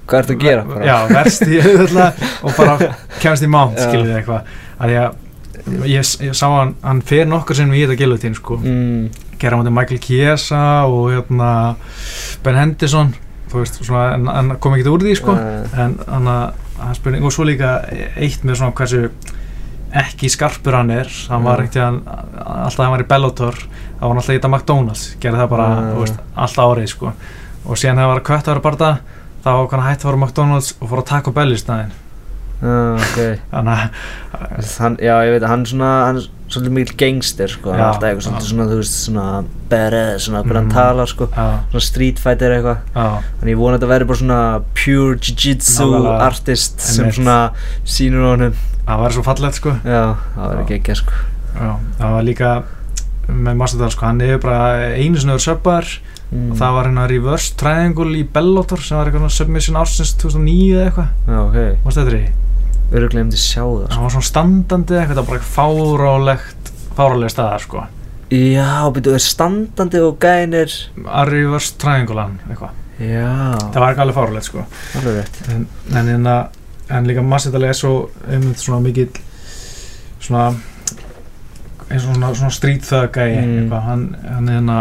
[0.06, 0.64] hvað ertu að gera?
[0.66, 0.86] bara?
[0.86, 2.90] já, verst í auðvitað og bara
[3.22, 3.86] kemst í mánt, Já.
[3.88, 7.98] skilur við eitthvað að að ég, ég sá hann hann fer nokkur sinnum í þetta
[8.02, 9.06] gillotínu sko mm,
[9.40, 11.50] gera á móti Michael Chiesa og hérna
[12.44, 13.14] Ben Henderson
[13.60, 15.34] veist, svona, en hann kom ekkert úr því sko.
[15.76, 17.78] En hann að spurning og svo líka
[18.16, 19.08] eitt með svona hversu
[19.96, 24.10] ekki skarpur hann er hann var ekkert hann alltaf hann var í Bellator þá var
[24.10, 25.84] hann alltaf í þetta McDonalds gerði það bara, Já.
[25.92, 27.12] þú veist, allt árið sko.
[27.66, 28.90] Og síðan þegar hann var að kvötta að vera bara
[29.46, 31.94] þá var hann hætti að fara á McDonalds og fór að taka Bell í staðinn
[32.62, 33.18] uh, ok.
[33.52, 37.72] Þannig að hann, Já, ég veit að hann svona hann er svolítið mikil gangster sko.
[37.74, 39.26] Hann Já, alltaf eitthvað svolítið svona, þú veist, svona
[39.72, 40.74] badass, svona hvernig hann Mm.
[40.76, 41.28] talar sko.
[41.34, 42.78] já, svona street fighter eitthvað.
[42.94, 44.40] Þannig ég vona að þetta verði bara svona
[44.74, 45.90] pure jiu-jitsu
[46.20, 47.14] artist sem Einmitt.
[47.18, 47.38] svona
[47.84, 48.54] sýnur honum.
[48.86, 49.70] Það var svo fallegt sko.
[49.84, 50.64] Já, það verður Já.
[50.66, 51.12] ekki ekki sko.
[51.56, 52.62] Já, það var líka
[53.26, 55.86] með Mastadal sko, hann hefur bara einu verið söpbar
[56.30, 56.50] mm.
[56.52, 60.84] og það var hérna reverse triangle í Bellator sem var eitthvað submission ársins 2009 eða
[60.86, 62.45] eitthvað, Já, ok, mástu þetta því?
[62.92, 63.94] Öruglega myndi sjá það sko.
[63.94, 67.85] hann var svona standandi eitthvað, það var bara fárálegt fárálega staðar sko.
[68.31, 70.72] Já, byrju, er standandi og gænir
[71.07, 74.62] að reverse triangle hann eitthvað, Já, það var ekki alveg fárálegt sko.
[74.96, 75.40] Alveg rétt.
[75.53, 75.66] En,
[76.01, 76.27] en, en,
[76.96, 79.11] en líka Massadal er svo einmitt svona mikill
[80.22, 80.46] svona
[81.90, 83.59] eins og svona, svona street thug gæi Mm.
[83.61, 84.79] eitthvað, hann, hann er hérna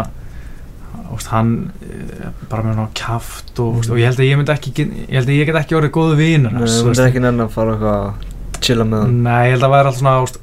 [1.16, 1.52] úst, hann
[1.82, 3.90] eh, bara með svona kjaft og, mm.
[3.92, 6.18] og ég held að ég myndi ekki ég held að ég get ekki orðið góðu
[6.20, 7.04] vinur Nei, þú veist.
[7.06, 9.90] ekki nenni að fara eitthvað að chilla með hann Nei, ég held að það væri
[9.90, 10.38] alltaf svona úst,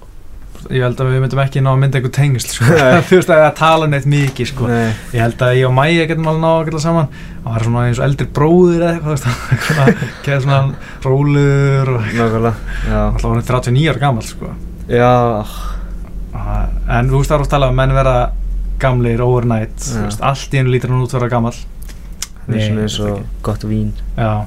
[0.69, 2.67] ég held að við myndum ekki ná að mynda einhver tengsl sko.
[3.09, 4.69] Þú veist að tala neitt mikið sko.
[4.71, 7.09] Nei, ég held að ég og Mæja getum alveg náða að geta saman
[7.43, 9.27] hann var svona eins og eldri bróðir eða eitthvað veist,
[9.81, 10.61] hann geði svona
[11.03, 14.53] rólur og alltaf var hann 39 ára gammal sko.
[14.87, 15.11] já,
[16.33, 16.65] Ah,
[16.97, 17.43] en þú veist það
[18.83, 20.03] vera gamlir overnight Já.
[20.03, 21.55] veist, allt í einu lítur hann út að gammal
[22.43, 23.93] það er svona eins og gott vín.
[24.17, 24.45] Já.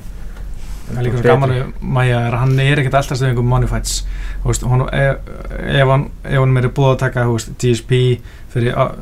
[0.87, 3.51] Það er líka svo gaman við Maja er að hann er ekkert alltaf stöðum einhverjum
[3.51, 3.97] money fights.
[4.45, 8.01] Veist, hún, ef, ef hann hann er búið að taka veist, GSP
[8.53, 8.93] fyrir að,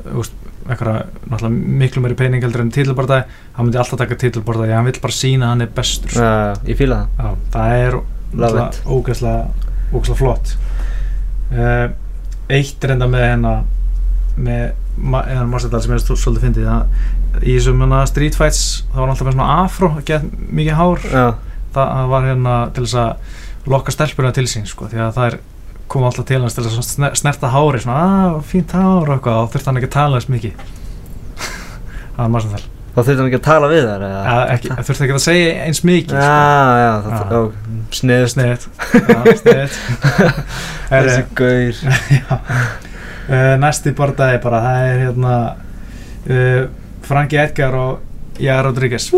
[0.65, 3.27] eitthvað miklu meiri pening heldur en titilbardaði
[3.59, 6.17] hann myndi alltaf taka titilbardaði hann vill bara sína að hann er bestur.
[6.17, 7.37] Já, ég fíla það.
[7.59, 7.99] Það er
[8.95, 10.57] ógeðslega flott.
[11.53, 11.91] Uh,
[12.49, 13.63] eitt reynda með hennar
[14.37, 14.65] með
[15.31, 16.69] eða Marcel sem er svolítið fyndið
[17.45, 20.99] í þessum hérna street fights það var hann alltaf með svona afro get mikið hár.
[21.11, 21.25] Já,
[21.75, 23.11] það var hérna til þess að
[23.75, 25.39] lokka stelpuna til sín sko því að það er
[25.95, 29.15] koma alltaf til hans til þess að sner- snerta hári svona að fínt hár og
[29.17, 30.55] eitthvað og þurfti hann ekki að tala þess mikið.
[32.15, 32.63] Það var Marcel
[32.95, 34.35] þá þurfti hann ekki að tala við þær eða?
[34.55, 36.23] ekki, þurfti ekki að segja eins mikið sko.
[36.23, 36.29] Já,
[36.79, 37.19] já, það Já.
[37.35, 37.49] er
[37.99, 38.61] sniðust sniðið
[39.43, 39.73] sniðið
[40.95, 41.75] Þessi gaur
[43.29, 45.37] uh, næsti bordaði bara það er hérna
[46.31, 46.67] uh,
[47.05, 49.11] Franki Edgar og Jara Rodríguez.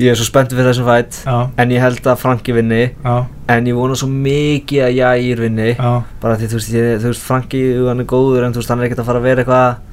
[0.00, 3.16] Ég er svo spenntið fyrir þessum fætt já, En ég held að Franki vinni já,
[3.52, 5.90] En ég vona svo mikið að Jair vinni já.
[6.22, 8.80] Bara því þú veist, ég, þú veist Franki hann er góður En þú veist, hann
[8.80, 9.90] er ekkert að fara að vera eitthvað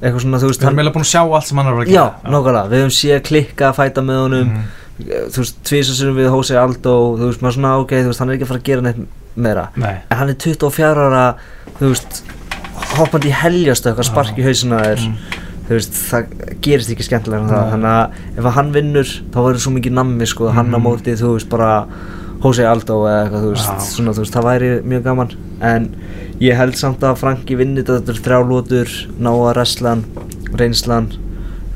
[0.00, 1.82] Eitthvað svona, þú veist við hann, eiginlega búin að sjá allt sem hann er að
[1.82, 2.30] að Já, gera.
[2.32, 4.52] Nákvæmlega, við höfum séð klikka að fæta með honum.
[4.54, 4.68] Mhm.
[5.34, 8.38] Þú veist, tvísasinnum við Hosei Aldo Þú veist, maður svona, ok, þú veist, hann er
[8.38, 9.02] ekki að fara að gera neitt
[9.36, 9.66] meira.
[9.76, 11.24] Nei, En hann er 24 ára,
[11.80, 12.22] þú veist
[12.96, 15.18] Hoppandi í heljastu eitthvað spark í hausina þér mm,
[15.68, 16.32] þú veist, það
[16.64, 19.94] gerist ekki skemmtilega en það, þannig að ef að hann vinnur þá verður svo mikið
[20.00, 20.82] nammi sko, hann á Mhm.
[20.86, 21.70] móti þú veist, bara
[22.42, 25.32] Jose Aldo eða eitthvað, þú veist, svona, þú veist, það væri mjög gaman.
[25.60, 25.88] En
[26.40, 28.88] ég held samt að Franki vinni þetta þrjá lótur,
[29.20, 30.04] ná að reslan
[30.56, 31.10] reynslan,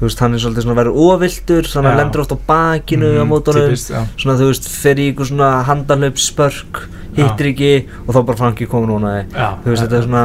[0.00, 3.10] þú veist, hann er svolítið svona verður óviltur, þannig að hann lendur oft á bakinu
[3.12, 6.82] á mhm, mótunum, típist, svona þú veist, fer í eitthvað svona handalöp spörk,
[7.16, 7.72] hittir ekki
[8.06, 10.24] og þá bara Franki komin núna, Já, þú veist, þetta er svona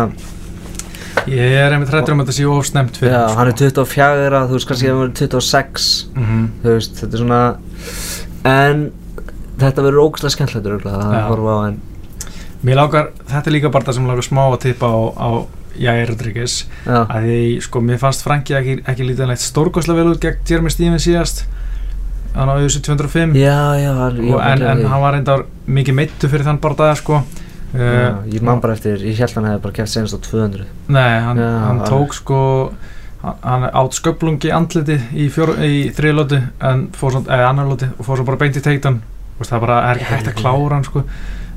[1.30, 3.38] ég er einmitt hrættur um að þetta sé ofsnemt fyrir Já, sko.
[3.40, 6.48] hann er 24, þú veist kannski að hann er 26 Mhm.
[6.64, 7.42] Þú veist, þetta er svona
[8.50, 8.92] En
[9.60, 11.28] þetta verður ógæslega skemmtilegt örugglega að Já.
[11.30, 11.80] horfa á en
[12.64, 15.30] Mér langar, þetta er líka bara það sem langar smá að tippa á, á
[15.80, 16.66] Jair Rodríguez.
[16.86, 20.70] Að því, sko, mér fannst Franki ekki, ekki lítið neitt stórkoslega vel út gegn Jeremy
[20.74, 21.46] Stevens síðast
[22.36, 26.30] hann á auðvitað 205 já, já hann, og, en, en hann var reyndar mikið meittu
[26.32, 27.22] fyrir þann bardaða, sko.
[27.70, 30.64] Já, uh, Ég man bara eftir, ég held hann hefði bara kæft senast á 200
[30.90, 31.90] Nei, hann, hann alveg.
[31.92, 32.40] tók sko
[33.22, 38.26] hann- hann átt sköplungi andliti í, í fór svo, eða annar lóti og fór svo
[38.26, 39.02] bara beint í teiktan
[39.40, 41.04] það bara er ekki hægt að klára hann sko.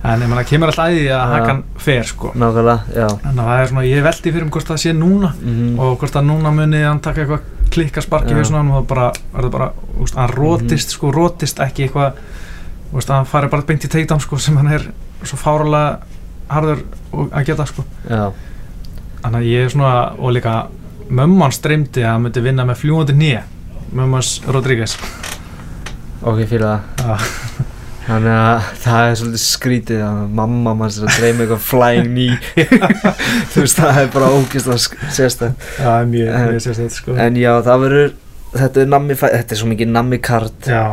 [0.04, 1.32] En ég meina kemur alltaf að því að.
[1.32, 2.30] Hakan fer sko.
[2.34, 3.08] Nákvæmlega, já.
[3.22, 6.26] Það er svona, ég veldi fyrir um hvort það sé núna mm og hvort að
[6.26, 7.40] núna muni hann taka eitthvað
[7.72, 9.68] klikka sparki og það bara, verður bara
[10.02, 12.20] úst, hann rótist sko, rótist ekki eitthvað
[13.08, 14.86] hann fari bara beint í takedown sko sem hann er
[15.24, 15.98] svo fáralega
[16.52, 16.84] harður
[17.32, 17.84] að geta sko.
[19.22, 20.54] Þannig að ég er svona, og líka
[21.12, 23.44] mömman streymdi að hann myndi vinna með fljúandi nýja
[23.92, 24.96] mömmans Rodríguez.
[26.22, 27.70] Ok, fyrir það.
[28.06, 32.38] Þannig að það er svolítið skrítið að mamma manns er að dreyma eitthvað flying knee.
[33.52, 35.28] Þú veist, það er bara ógist að Já,
[35.78, 37.14] það er mjög, En- mjög sérstætt sko.
[37.26, 38.12] En já, það verður,
[38.56, 40.66] þetta er nammi þetta er svo mikið nammi kart.
[40.66, 40.84] Já,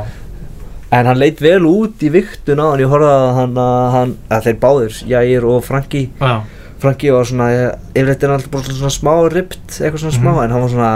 [0.91, 4.13] En hann leit vel út í viktun á hann, ég horfði að hann, að hann,
[4.33, 6.31] að þeir báðir, Jair og Franki já,
[6.81, 7.49] Franki var svona,
[7.93, 10.39] yfirleitt er hann alltaf bara svona smá ript, eitthvað svona smá Mhm.
[10.47, 10.93] En hann var svona,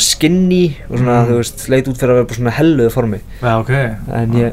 [0.00, 1.28] skinny og svona, Mhm.
[1.28, 3.20] þú veist, leit út fyrir að vera bara svona helluðu formi.
[3.42, 3.70] Já, ok.
[4.22, 4.52] En ég,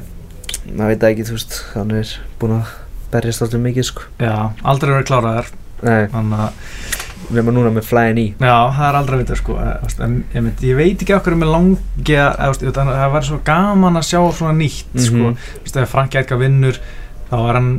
[0.75, 2.75] maður veit ekki, þú veist, hann er búinn að
[3.13, 4.01] berjast alltaf mikið, sko.
[4.19, 4.33] Já,
[4.67, 5.51] aldrei verið kláraðar
[5.87, 6.47] Nei, að,
[7.37, 9.57] nema núna með flying í já, það er aldrei vitað sko.
[9.61, 13.39] Eh, En ég, mynd, ég veit ekki okkur með langi að, að það væri svo
[13.45, 15.21] gaman að sjá svona nýtt sko.
[15.33, 15.37] Mhm.
[15.37, 16.79] Þú veist, ef Franki Edgar vinnur
[17.29, 17.69] þá er hann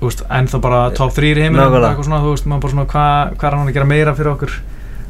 [0.00, 1.90] þú veist, ennþá bara top 3 í Nákvæmlega.
[1.92, 4.32] eitthvað svona, þú veist, maður bara svona hvað hva er hann að gera meira fyrir
[4.36, 4.56] okkur?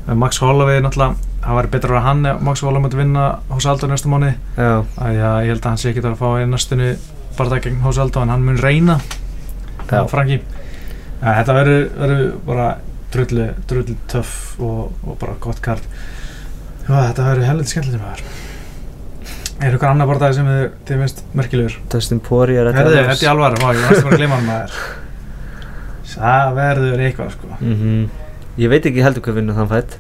[0.09, 3.89] Eh, Max Holloway náttúrulega, það væri betra að hann Max Holloway myndi vinna hos Aldo
[3.91, 6.93] næsta mánu að ég held að hann sé ekki að fá næstunni
[7.37, 8.99] bara það gegn hos Aldo en hann mun reyna.
[9.89, 12.69] Franki ja, Þetta verður bara
[13.13, 15.85] drullu, drullu töff og, og bara gott kart.
[16.87, 18.49] Þetta verður helviti skemmtilegt með þér
[19.63, 21.75] Er ykkur annar bortaði sem þið, finnst merkilegur?
[21.93, 24.79] Dustin Poirier þetta er þetta er alvar, má, ég varst bara að gleyma hann maður.
[26.13, 27.51] Það verður eitthvað sko.
[27.61, 28.01] Mhm.
[28.59, 29.95] Ég veit ekki heldur hver vinnur þann fætt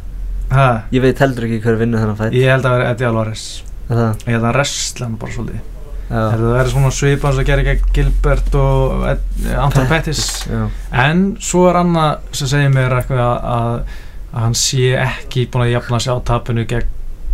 [0.53, 2.37] ha, Ég veit heldur ekki hver vinnur þann fætt.
[2.39, 3.45] Ég held að verður Eddie Alvarez
[3.89, 5.69] Það, Ég held að resla hann bara svolítið.
[6.13, 10.63] Það verður svona svipað sem gerir gegn Gilbert og Ed- Anton Pettis Já,
[11.07, 13.95] En svo er annað sem segir mér eitthvað að, að,
[14.35, 16.91] að hann sé ekki búin að jafna sig á tapinu gegn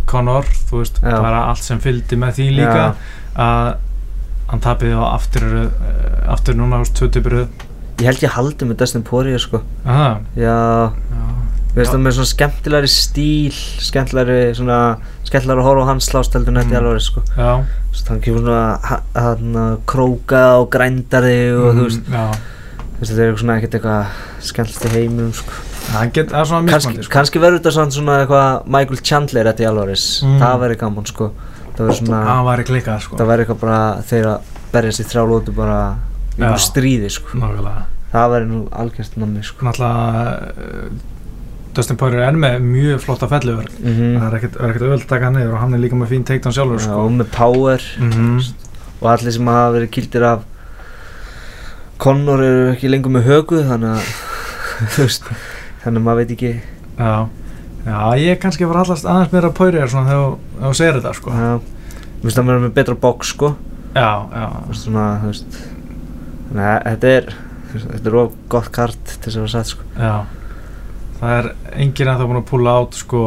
[0.09, 1.17] Conor, þú veist, Já.
[1.21, 2.85] bara allt sem fylgdi með því líka
[3.35, 3.67] að
[4.49, 7.43] hann tapið á aftur, uh, aftur núna, þú veist, tvötuburu
[7.99, 9.59] Ég held ég haldi með Dustin Poirier sko.
[9.83, 10.55] Já, já,
[11.69, 11.95] við veist Já.
[11.95, 14.79] það með svona skemmtilegri stíl Skemmtilegri svona
[15.29, 16.85] Skemmtilegri að horfa á hans slást heldur en þetta Mm.
[16.85, 17.21] alveg sko.
[17.37, 17.51] Já.
[17.91, 22.01] Veist, Hann kemur svona ha- Hann að króka og grænda þig og þú veist.
[22.07, 24.05] mm, Já, þú veist, Þetta er svona ekkert eitthvað
[24.41, 25.51] skemmtilegt í heiminum sko.
[25.93, 27.13] Hann get, það er svona Kanski, mismandi sko.
[27.13, 30.39] kannski verður þetta svona, svona eitthvað Michael Chandler þetta í alvaris Mm.
[30.39, 31.31] Það verður gaman sko.
[31.77, 33.15] Það verður svona hann væri klikkað sko.
[33.17, 34.41] Það verður eitthvað bara þeir að
[34.73, 35.95] berjast í þrjá lótu bara
[36.37, 37.37] í stríði sko.
[37.37, 37.83] Nákvæmlega.
[38.11, 39.65] Það verður nú algjörst namni sko.
[39.65, 40.91] Náttúrulega
[41.77, 45.35] Dustin Poirier er með mjög flotta felluver mm það er ekkert er að taka hann
[45.37, 46.97] niður og hann er líka með fín takedown sjálfur sko.
[47.05, 47.85] Og með power.
[48.01, 48.39] Mm
[48.99, 50.41] og allir sem hafa verið kildir af
[51.99, 54.09] Conor eru ekki lengur með högu þannig að
[55.83, 56.51] þannig að maður veit ekki.
[56.99, 57.13] Já,
[57.85, 61.31] já, ég kannski var allast aðeins meira Poirier svona þegar þú- segir þetta sko.
[61.35, 61.51] Já,
[62.19, 63.53] þú veist það verður með betra box sko.
[63.95, 65.59] Já, já, veist svona, veist
[66.49, 67.31] Þannig að þetta er
[67.69, 69.87] Þetta er of gott kart til þess að vera sett sko.
[69.99, 70.13] Já
[71.19, 71.49] Það er
[71.83, 73.23] enginn að það búin að púla át sko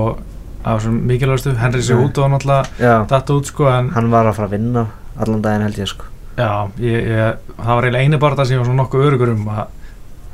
[0.63, 1.87] af þessum mikilvægastu Henry Nei.
[1.91, 4.85] Cejudo náttúrulega Já, datt út sko en hann var að fara að vinna
[5.21, 6.07] allan daginn held ég sko.
[6.39, 9.49] Já, ég, ég, það var eiginlega eini barða sem ég var svona nokkuð örugur um
[9.53, 9.67] að,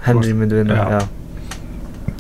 [0.05, 1.01] Henry myndi vinna, Já.
[1.01, 1.01] já,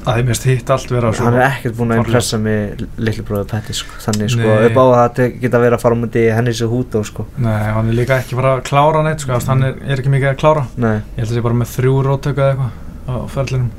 [0.09, 3.47] að þeim mest hitt allt vera Hann er ekkert búinn að impressa mig litli bróður
[3.53, 4.01] Petty sko.
[4.03, 4.67] Þannig sko, Nei.
[4.71, 7.27] upp á að þetta geta verið að fara myndi Henry Cejudo sko.
[7.45, 10.33] Nei, hann er líka ekki bara að klára neitt sko, hann er, er ekki mikið
[10.33, 10.65] að klára.
[10.81, 13.71] Nei, Ég held að það sé bara með þrjú róttöku eða eitthvað á ferlinum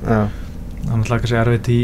[0.88, 1.80] Hann er alltaf kannski erfitt í,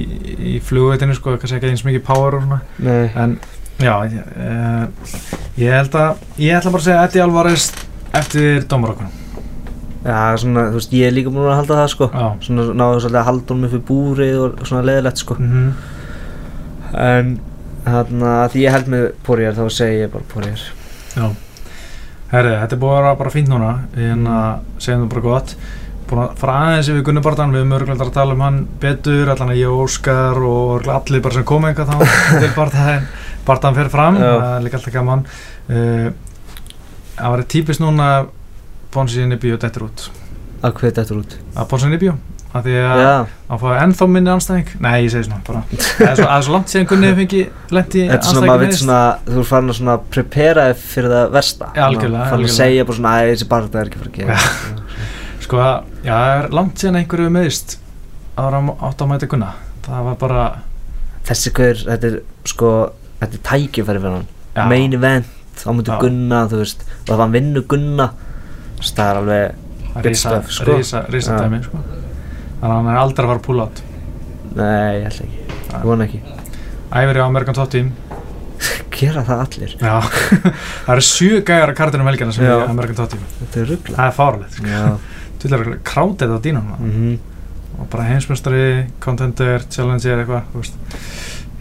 [0.55, 2.61] í flugveitinu sko, kannski ekki eins mikið power og svona.
[2.85, 3.09] Nei.
[3.21, 3.35] En
[3.83, 5.19] já, ég, uh,
[5.59, 7.67] ég held að ég ætla bara að segja Eddie Alvarez
[8.15, 9.21] eftir dómarákunum
[10.05, 12.07] Já, svona, þú veist, ég er líka búinn að halda það sko.
[12.13, 12.25] Já.
[12.45, 15.37] Svona náðu svolítið að halda honum upp í búrið og svona leðilegt sko.
[15.41, 15.93] Mm
[16.95, 17.31] En
[17.83, 20.61] þarna, að því ég held með Poirier þá segi ég bara Poirier.
[21.15, 21.25] Já.
[22.31, 23.71] Herri, þetta er búið að vera bara fínt núna.
[23.99, 25.55] En að segja það bara gott
[26.09, 29.31] búin að fara aðeins yfir Gunni Bardan við höfum örgulega að tala um hann betur
[29.33, 33.07] allan að ég og Óskar og allir bara sem koma eitthvað þá til Bardan
[33.45, 34.29] Bardan fer fram, Já.
[34.41, 35.25] það er líka alltaf gaman.
[35.69, 36.07] Uh,
[37.15, 38.31] Það var típist núna að
[38.91, 40.07] Bonsi Nibio dettur út.
[40.65, 41.35] Að hvað er út?
[41.55, 42.15] Að Bonsi Nibio
[42.55, 43.01] að því að
[43.49, 44.69] hann fái ennþá minni anstæðing.
[44.83, 45.63] Nei, ég segi svona bara.
[45.75, 48.47] Það er svo, er svo langt síðan Gunni hefur fengið lent í þetta er svona,
[48.49, 49.79] maður veit svona Þú er farin að
[50.69, 51.71] þig fyrir það versta.
[51.75, 54.84] Farin að segja bara svona, æ, þessi þetta er ekki að fara að gera
[55.45, 55.61] Sko,
[56.01, 57.75] já, það er langt síðan einhverju meðist
[58.41, 59.51] ára átt að mæta Gunna.
[59.85, 60.45] Það var bara
[61.25, 62.15] Þessi hver, þetta er
[62.49, 62.71] sko
[63.19, 64.25] Þetta er tækifæri fyrir hann.
[64.71, 65.29] Main event,
[65.61, 65.99] þá myndi Já.
[66.01, 66.81] Gunna, þú veist.
[67.05, 68.09] Og ef hann vinnur Gunna
[68.81, 69.61] Það er alveg
[69.95, 70.75] Það Good stuff, sko.
[70.75, 71.37] risa Já.
[71.39, 71.79] dæmi sko.
[72.59, 73.81] þannig að hann er aldrei að fara pull out.
[74.55, 76.19] Nei, ég held ekki, ég vona ekki.
[76.95, 77.93] Æveri á Amerikan Top Team.
[78.95, 79.93] Gera það allir, Já,
[80.85, 83.23] það eru sjö gæjar að kartinu um helgina sem er Amerikan Top Team.
[83.39, 84.09] Þetta er ruggla
[85.45, 87.15] Ætlar að krátið á dínunum mhm.
[87.75, 90.69] Og bara heimsmestari, contender, challenger eitthvað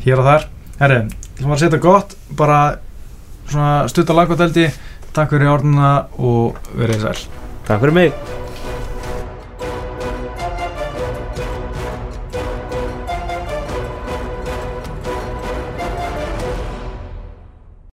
[0.05, 0.45] hér og þar.
[0.78, 1.01] Herri,
[1.41, 2.61] þú var að setja gott bara
[3.51, 4.47] svona stutta langkvæmt
[5.14, 7.28] Takk fyrir orðina og verið sæl.
[7.66, 8.43] Takk fyrir mig